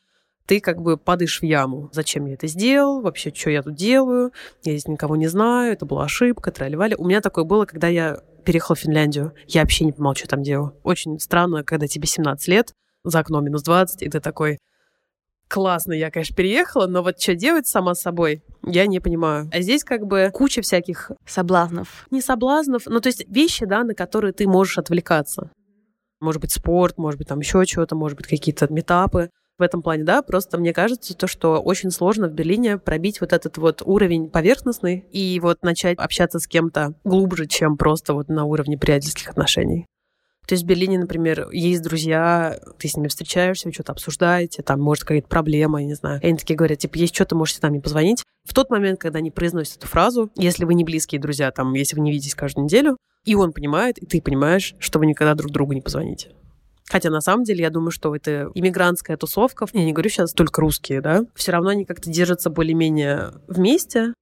ты 0.45 0.59
как 0.59 0.81
бы 0.81 0.97
падаешь 0.97 1.39
в 1.39 1.43
яму. 1.43 1.89
Зачем 1.91 2.25
я 2.27 2.35
это 2.35 2.47
сделал? 2.47 3.01
Вообще, 3.01 3.33
что 3.33 3.49
я 3.49 3.63
тут 3.63 3.75
делаю? 3.75 4.31
Я 4.63 4.73
здесь 4.73 4.87
никого 4.87 5.15
не 5.15 5.27
знаю, 5.27 5.73
это 5.73 5.85
была 5.85 6.03
ошибка, 6.03 6.51
тролливали. 6.51 6.95
У 6.95 7.05
меня 7.05 7.21
такое 7.21 7.45
было, 7.45 7.65
когда 7.65 7.87
я 7.87 8.19
переехала 8.43 8.75
в 8.75 8.79
Финляндию. 8.79 9.33
Я 9.47 9.61
вообще 9.61 9.85
не 9.85 9.91
понимала, 9.91 10.15
что 10.15 10.27
там 10.27 10.43
делаю. 10.43 10.75
Очень 10.83 11.19
странно, 11.19 11.63
когда 11.63 11.87
тебе 11.87 12.07
17 12.07 12.47
лет, 12.47 12.73
за 13.03 13.19
окном 13.19 13.43
минус 13.43 13.63
20, 13.63 14.03
и 14.03 14.09
ты 14.09 14.19
такой, 14.19 14.59
классно, 15.47 15.93
я, 15.93 16.11
конечно, 16.11 16.35
переехала, 16.35 16.87
но 16.87 17.03
вот 17.03 17.19
что 17.19 17.35
делать 17.35 17.67
сама 17.67 17.95
собой, 17.95 18.43
я 18.63 18.87
не 18.87 18.99
понимаю. 18.99 19.49
А 19.53 19.61
здесь 19.61 19.83
как 19.83 20.05
бы 20.05 20.29
куча 20.33 20.61
всяких... 20.61 21.11
Соблазнов. 21.25 22.07
Не 22.11 22.21
соблазнов, 22.21 22.83
ну 22.85 22.99
то 22.99 23.07
есть 23.07 23.25
вещи, 23.27 23.65
да, 23.65 23.83
на 23.83 23.93
которые 23.93 24.33
ты 24.33 24.47
можешь 24.47 24.77
отвлекаться. 24.77 25.51
Может 26.19 26.41
быть, 26.41 26.51
спорт, 26.51 26.97
может 26.97 27.17
быть, 27.17 27.27
там 27.27 27.39
еще 27.39 27.63
что-то, 27.65 27.95
может 27.95 28.17
быть, 28.17 28.27
какие-то 28.27 28.71
метапы 28.71 29.29
в 29.57 29.61
этом 29.61 29.81
плане, 29.81 30.03
да, 30.03 30.21
просто 30.21 30.57
мне 30.57 30.73
кажется, 30.73 31.15
то, 31.15 31.27
что 31.27 31.61
очень 31.61 31.91
сложно 31.91 32.27
в 32.27 32.33
Берлине 32.33 32.77
пробить 32.77 33.21
вот 33.21 33.31
этот 33.31 33.57
вот 33.57 33.81
уровень 33.85 34.29
поверхностный 34.29 35.05
и 35.11 35.39
вот 35.39 35.63
начать 35.63 35.97
общаться 35.97 36.39
с 36.39 36.47
кем-то 36.47 36.93
глубже, 37.03 37.47
чем 37.47 37.77
просто 37.77 38.13
вот 38.13 38.27
на 38.27 38.43
уровне 38.45 38.77
приятельских 38.77 39.29
отношений. 39.29 39.85
То 40.47 40.53
есть 40.53 40.63
в 40.63 40.67
Берлине, 40.67 40.99
например, 40.99 41.49
есть 41.51 41.81
друзья, 41.81 42.59
ты 42.77 42.87
с 42.87 42.95
ними 42.95 43.07
встречаешься, 43.07 43.67
вы 43.67 43.73
что-то 43.73 43.93
обсуждаете, 43.93 44.61
там, 44.61 44.79
может, 44.79 45.03
какая-то 45.03 45.27
проблема, 45.27 45.81
я 45.81 45.87
не 45.87 45.95
знаю. 45.95 46.19
Они 46.23 46.37
такие 46.37 46.55
говорят, 46.55 46.79
типа, 46.79 46.97
есть 46.97 47.15
что-то, 47.15 47.35
можете 47.35 47.59
там 47.59 47.71
мне 47.71 47.81
позвонить. 47.81 48.23
В 48.47 48.53
тот 48.53 48.69
момент, 48.69 48.99
когда 48.99 49.19
они 49.19 49.31
произносят 49.31 49.77
эту 49.77 49.87
фразу, 49.87 50.31
если 50.35 50.65
вы 50.65 50.75
не 50.75 50.83
близкие 50.83 51.19
друзья, 51.19 51.51
там, 51.51 51.73
если 51.73 51.95
вы 51.95 52.01
не 52.01 52.11
видитесь 52.11 52.35
каждую 52.35 52.65
неделю, 52.65 52.97
и 53.25 53.33
он 53.33 53.53
понимает, 53.53 53.97
и 53.97 54.05
ты 54.05 54.21
понимаешь, 54.21 54.75
что 54.79 54.99
вы 54.99 55.07
никогда 55.07 55.33
друг 55.33 55.51
другу 55.51 55.73
не 55.73 55.81
позвоните. 55.81 56.31
Хотя 56.87 57.09
на 57.09 57.21
самом 57.21 57.43
деле 57.43 57.61
я 57.61 57.71
думаю, 57.71 57.89
что 57.89 58.15
это 58.15 58.51
иммигрантская 58.53 59.17
тусовка, 59.17 59.65
я 59.73 59.83
не 59.83 59.91
говорю 59.91 60.09
сейчас 60.09 60.33
только 60.33 60.61
русские, 60.61 61.01
да, 61.01 61.23
все 61.33 61.51
равно 61.51 61.69
они 61.71 61.85
как-то 61.85 62.11
держатся 62.11 62.51
более-менее 62.51 63.33
вместе, 63.47 64.13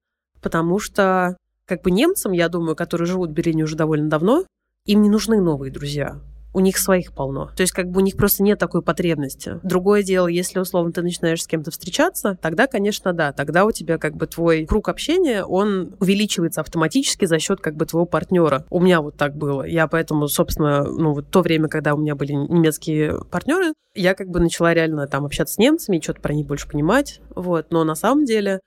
потому 0.42 0.80
что 0.80 1.36
как 1.66 1.82
бы 1.82 1.92
немцам, 1.92 2.32
я 2.32 2.48
думаю, 2.48 2.76
которые 2.76 3.08
живут 3.08 3.32
в 3.32 3.34
Берлине 3.34 3.64
уже 3.64 3.76
довольно 3.76 4.10
давно, 4.10 4.46
им 4.86 5.02
не 5.02 5.10
нужны 5.10 5.40
новые 5.40 5.72
друзья. 5.72 6.20
У 6.56 6.60
них 6.60 6.78
своих 6.78 7.14
полно. 7.14 7.50
То 7.56 7.62
есть 7.62 7.74
как 7.74 7.90
бы 7.90 8.02
у 8.02 8.04
них 8.04 8.16
просто 8.16 8.44
нет 8.44 8.60
такой 8.60 8.84
потребности. 8.84 9.60
Другое 9.64 10.04
дело, 10.04 10.28
если 10.28 10.60
условно 10.60 10.92
ты 10.92 11.02
начинаешь 11.02 11.42
с 11.42 11.48
кем-то 11.48 11.72
встречаться, 11.72 12.38
тогда, 12.40 12.68
конечно, 12.68 13.12
да, 13.12 13.32
тогда 13.32 13.66
у 13.66 13.72
тебя 13.72 13.98
как 13.98 14.16
бы 14.16 14.28
твой 14.28 14.66
круг 14.66 14.88
общения, 14.88 15.44
он 15.44 15.96
увеличивается 16.00 16.62
автоматически 16.62 17.26
за 17.26 17.40
счет 17.40 17.60
как 17.60 17.76
бы 17.76 17.88
твоего 17.88 18.06
партнера. 18.06 18.66
У 18.70 18.80
меня 18.80 19.02
вот 19.02 19.18
так 19.18 19.36
было. 19.36 19.64
Я 19.64 19.88
поэтому, 19.88 20.28
собственно, 20.28 20.84
ну 20.84 21.14
вот 21.14 21.32
то 21.32 21.42
время, 21.42 21.70
когда 21.70 21.96
у 21.96 21.98
меня 21.98 22.14
были 22.14 22.34
немецкие 22.34 23.20
партнеры, 23.32 23.74
я 23.96 24.14
как 24.14 24.30
бы 24.30 24.40
начала 24.40 24.76
реально 24.76 25.08
там 25.08 25.26
общаться 25.26 25.56
с 25.56 25.58
немцами, 25.58 26.02
что-то 26.04 26.22
про 26.22 26.34
них 26.34 26.46
больше 26.46 26.68
понимать. 26.68 27.20
Вот. 27.36 27.72
Но 27.72 27.84
на 27.84 27.96
самом 27.96 28.26
деле 28.26 28.60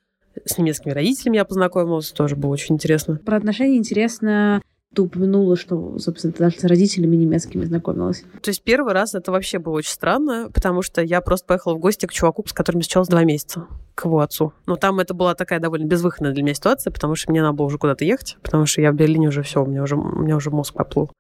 с 0.45 0.59
немецкими 0.59 0.93
родителями 0.93 1.37
я 1.37 1.45
познакомилась, 1.45 2.11
тоже 2.11 2.35
было 2.35 2.51
очень 2.51 2.75
интересно. 2.75 3.21
Про 3.25 3.37
отношения 3.37 3.77
интересно 3.77 4.61
ты 4.97 5.03
упомянула, 5.03 5.57
что, 5.57 5.99
собственно, 5.99 6.33
ты 6.33 6.39
даже 6.39 6.59
с 6.59 6.65
родителями 6.65 7.17
немецкими 7.17 7.67
знакомилась. 7.67 8.25
То 8.41 8.49
есть 8.49 8.63
первый 8.63 8.95
раз 8.95 9.15
это 9.15 9.31
вообще 9.31 9.59
было 9.59 9.75
очень 9.75 9.93
странно, 9.93 10.51
потому 10.53 10.81
что 10.81 11.03
я 11.03 11.21
просто 11.21 11.47
поехала 11.47 11.75
в 11.75 11.79
гости 11.79 12.07
к 12.07 12.13
чуваку, 12.13 12.43
с 12.47 12.55
которым 12.55 12.81
встречалась 12.81 13.09
два 13.09 13.23
месяца, 13.23 13.67
к 13.95 14.07
его 14.07 14.21
отцу. 14.21 14.55
Но 14.65 14.77
там 14.77 14.99
это 14.99 15.13
была 15.13 15.35
такая 15.35 15.61
довольно 15.61 15.85
безвыходная 15.85 16.33
для 16.33 16.43
меня 16.43 16.55
ситуация, 16.55 16.91
потому 16.91 17.15
что 17.15 17.31
мне 17.31 17.43
надо 17.43 17.53
было 17.53 17.67
уже 17.67 17.77
куда-то 17.77 18.07
ехать, 18.07 18.39
потому 18.43 18.65
что 18.65 18.81
я 18.81 18.91
в 18.91 18.95
Берлине 18.95 19.29
уже 19.29 19.43
все, 19.43 19.63
у 19.63 19.67
меня 19.67 19.83
уже, 19.83 19.97
у 19.97 20.23
меня 20.23 20.35
уже 20.35 20.51
мозг 20.51 20.73
поплыл. 20.73 21.11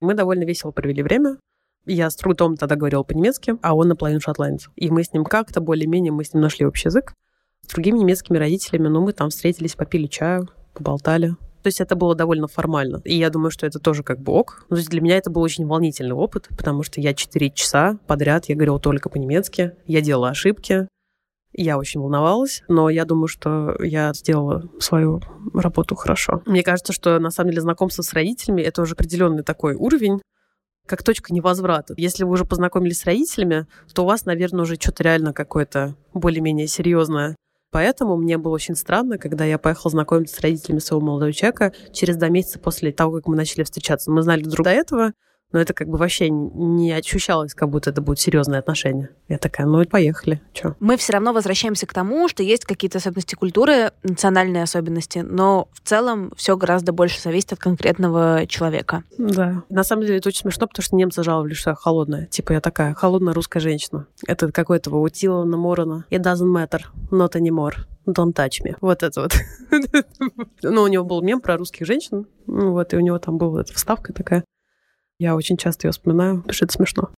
Мы 0.00 0.12
довольно 0.12 0.44
весело 0.44 0.70
провели 0.70 1.02
время. 1.02 1.38
Я 1.86 2.10
с 2.10 2.16
трудом 2.16 2.56
тогда 2.56 2.76
говорила 2.76 3.02
по-немецки, 3.02 3.54
а 3.62 3.74
он 3.74 3.88
наполовину 3.88 4.20
шотландец. 4.20 4.68
И 4.76 4.90
мы 4.90 5.04
с 5.04 5.14
ним 5.14 5.24
как-то 5.24 5.62
более-менее, 5.62 6.12
мы 6.12 6.22
с 6.22 6.34
ним 6.34 6.42
нашли 6.42 6.66
общий 6.66 6.88
язык. 6.88 7.14
С 7.62 7.68
другими 7.68 7.98
немецкими 7.98 8.36
родителями, 8.36 8.88
ну, 8.88 9.00
мы 9.00 9.14
там 9.14 9.30
встретились, 9.30 9.74
попили 9.74 10.06
чаю, 10.06 10.50
поболтали. 10.74 11.36
То 11.66 11.68
есть 11.68 11.80
это 11.80 11.96
было 11.96 12.14
довольно 12.14 12.46
формально. 12.46 13.02
И 13.04 13.16
я 13.16 13.28
думаю, 13.28 13.50
что 13.50 13.66
это 13.66 13.80
тоже 13.80 14.04
как 14.04 14.20
бы 14.20 14.32
ок. 14.32 14.64
Ну, 14.70 14.76
для 14.76 15.00
меня 15.00 15.16
это 15.16 15.30
был 15.30 15.42
очень 15.42 15.66
волнительный 15.66 16.14
опыт, 16.14 16.46
потому 16.56 16.84
что 16.84 17.00
я 17.00 17.12
4 17.12 17.50
часа 17.50 17.98
подряд, 18.06 18.44
я 18.48 18.54
говорила 18.54 18.78
только 18.78 19.08
по-немецки, 19.08 19.72
я 19.84 20.00
делала 20.00 20.28
ошибки, 20.28 20.86
я 21.52 21.76
очень 21.76 21.98
волновалась, 21.98 22.62
но 22.68 22.88
я 22.88 23.04
думаю, 23.04 23.26
что 23.26 23.74
я 23.82 24.12
сделала 24.14 24.70
свою 24.78 25.20
работу 25.54 25.96
хорошо. 25.96 26.40
Мне 26.46 26.62
кажется, 26.62 26.92
что 26.92 27.18
на 27.18 27.32
самом 27.32 27.50
деле 27.50 27.62
знакомство 27.62 28.02
с 28.02 28.12
родителями 28.12 28.62
это 28.62 28.82
уже 28.82 28.92
определенный 28.92 29.42
такой 29.42 29.74
уровень, 29.74 30.20
как 30.86 31.02
точка 31.02 31.34
невозврата. 31.34 31.94
Если 31.96 32.22
вы 32.22 32.30
уже 32.30 32.44
познакомились 32.44 33.00
с 33.00 33.04
родителями, 33.06 33.66
то 33.92 34.04
у 34.04 34.06
вас, 34.06 34.24
наверное, 34.24 34.62
уже 34.62 34.76
что-то 34.76 35.02
реально 35.02 35.32
какое-то 35.32 35.96
более-менее 36.14 36.68
серьезное 36.68 37.34
Поэтому 37.70 38.16
мне 38.16 38.38
было 38.38 38.54
очень 38.54 38.76
странно, 38.76 39.18
когда 39.18 39.44
я 39.44 39.58
поехала 39.58 39.90
знакомиться 39.90 40.36
с 40.36 40.40
родителями 40.40 40.78
своего 40.78 41.04
молодого 41.04 41.32
человека 41.32 41.72
через 41.92 42.16
два 42.16 42.28
месяца 42.28 42.58
после 42.58 42.92
того, 42.92 43.12
как 43.12 43.26
мы 43.26 43.36
начали 43.36 43.64
встречаться. 43.64 44.10
Мы 44.10 44.22
знали 44.22 44.42
друг 44.42 44.64
до 44.64 44.70
этого, 44.70 45.12
но 45.56 45.62
это 45.62 45.72
как 45.72 45.88
бы 45.88 45.96
вообще 45.96 46.28
не 46.28 46.92
ощущалось, 46.92 47.54
как 47.54 47.70
будто 47.70 47.88
это 47.88 48.02
будут 48.02 48.20
серьезные 48.20 48.58
отношения. 48.58 49.08
Я 49.26 49.38
такая, 49.38 49.66
ну 49.66 49.80
и 49.80 49.86
поехали. 49.86 50.42
Чё? 50.52 50.74
Мы 50.80 50.98
все 50.98 51.14
равно 51.14 51.32
возвращаемся 51.32 51.86
к 51.86 51.94
тому, 51.94 52.28
что 52.28 52.42
есть 52.42 52.66
какие-то 52.66 52.98
особенности 52.98 53.36
культуры, 53.36 53.92
национальные 54.02 54.64
особенности, 54.64 55.20
но 55.20 55.70
в 55.72 55.80
целом 55.80 56.30
все 56.36 56.58
гораздо 56.58 56.92
больше 56.92 57.22
зависит 57.22 57.54
от 57.54 57.58
конкретного 57.58 58.46
человека. 58.46 59.02
Да. 59.16 59.62
На 59.70 59.82
самом 59.82 60.02
деле 60.02 60.18
это 60.18 60.28
очень 60.28 60.42
смешно, 60.42 60.66
потому 60.66 60.82
что 60.82 60.94
немцы 60.94 61.22
жаловались, 61.22 61.56
что 61.56 61.70
я 61.70 61.74
холодная. 61.74 62.26
Типа 62.26 62.52
я 62.52 62.60
такая 62.60 62.92
холодная 62.92 63.32
русская 63.32 63.60
женщина. 63.60 64.06
Это 64.26 64.52
какой-то 64.52 64.90
у 64.90 65.08
Тилана 65.08 65.56
Морона. 65.56 66.04
It 66.10 66.20
doesn't 66.20 66.52
matter, 66.52 66.82
not 67.10 67.32
anymore. 67.32 67.76
Don't 68.06 68.34
touch 68.34 68.62
me. 68.62 68.76
Вот 68.82 69.02
это 69.02 69.22
вот. 69.22 69.32
ну, 70.62 70.82
у 70.82 70.86
него 70.86 71.04
был 71.04 71.22
мем 71.22 71.40
про 71.40 71.56
русских 71.56 71.86
женщин. 71.86 72.26
Вот, 72.46 72.92
и 72.92 72.96
у 72.96 73.00
него 73.00 73.18
там 73.18 73.38
была 73.38 73.62
эта 73.62 73.72
вставка 73.72 74.12
такая. 74.12 74.44
Я 75.18 75.34
очень 75.34 75.56
часто 75.56 75.86
ее 75.86 75.92
вспоминаю, 75.92 76.38
потому 76.38 76.52
что 76.52 76.64
это 76.66 76.74
смешно. 76.74 77.10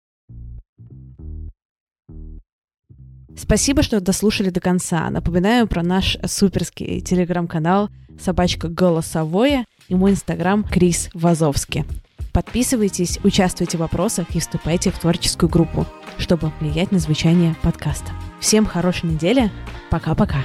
Спасибо, 3.37 3.83
что 3.83 4.01
дослушали 4.01 4.51
до 4.51 4.61
конца. 4.61 5.09
Напоминаю 5.11 5.69
про 5.69 5.83
наш 5.83 6.19
суперский 6.27 7.01
телеграм-канал 7.01 7.89
«Собачка 8.19 8.69
Голосовое» 8.69 9.65
и 9.89 9.95
мой 9.95 10.13
инстаграм 10.13 10.65
Крис 10.65 11.09
Вазовский. 11.15 11.85
Подписывайтесь, 12.33 13.19
участвуйте 13.25 13.77
в 13.77 13.81
вопросах 13.81 14.35
и 14.35 14.41
вступайте 14.41 14.91
в 14.91 14.99
творческую 14.99 15.49
группу, 15.49 15.87
чтобы 16.19 16.53
влиять 16.61 16.93
на 16.93 16.99
звучание 16.99 17.57
подкаста. 17.63 18.13
Всем 18.41 18.67
хорошей 18.67 19.11
недели. 19.11 19.51
Пока-пока. 19.91 20.45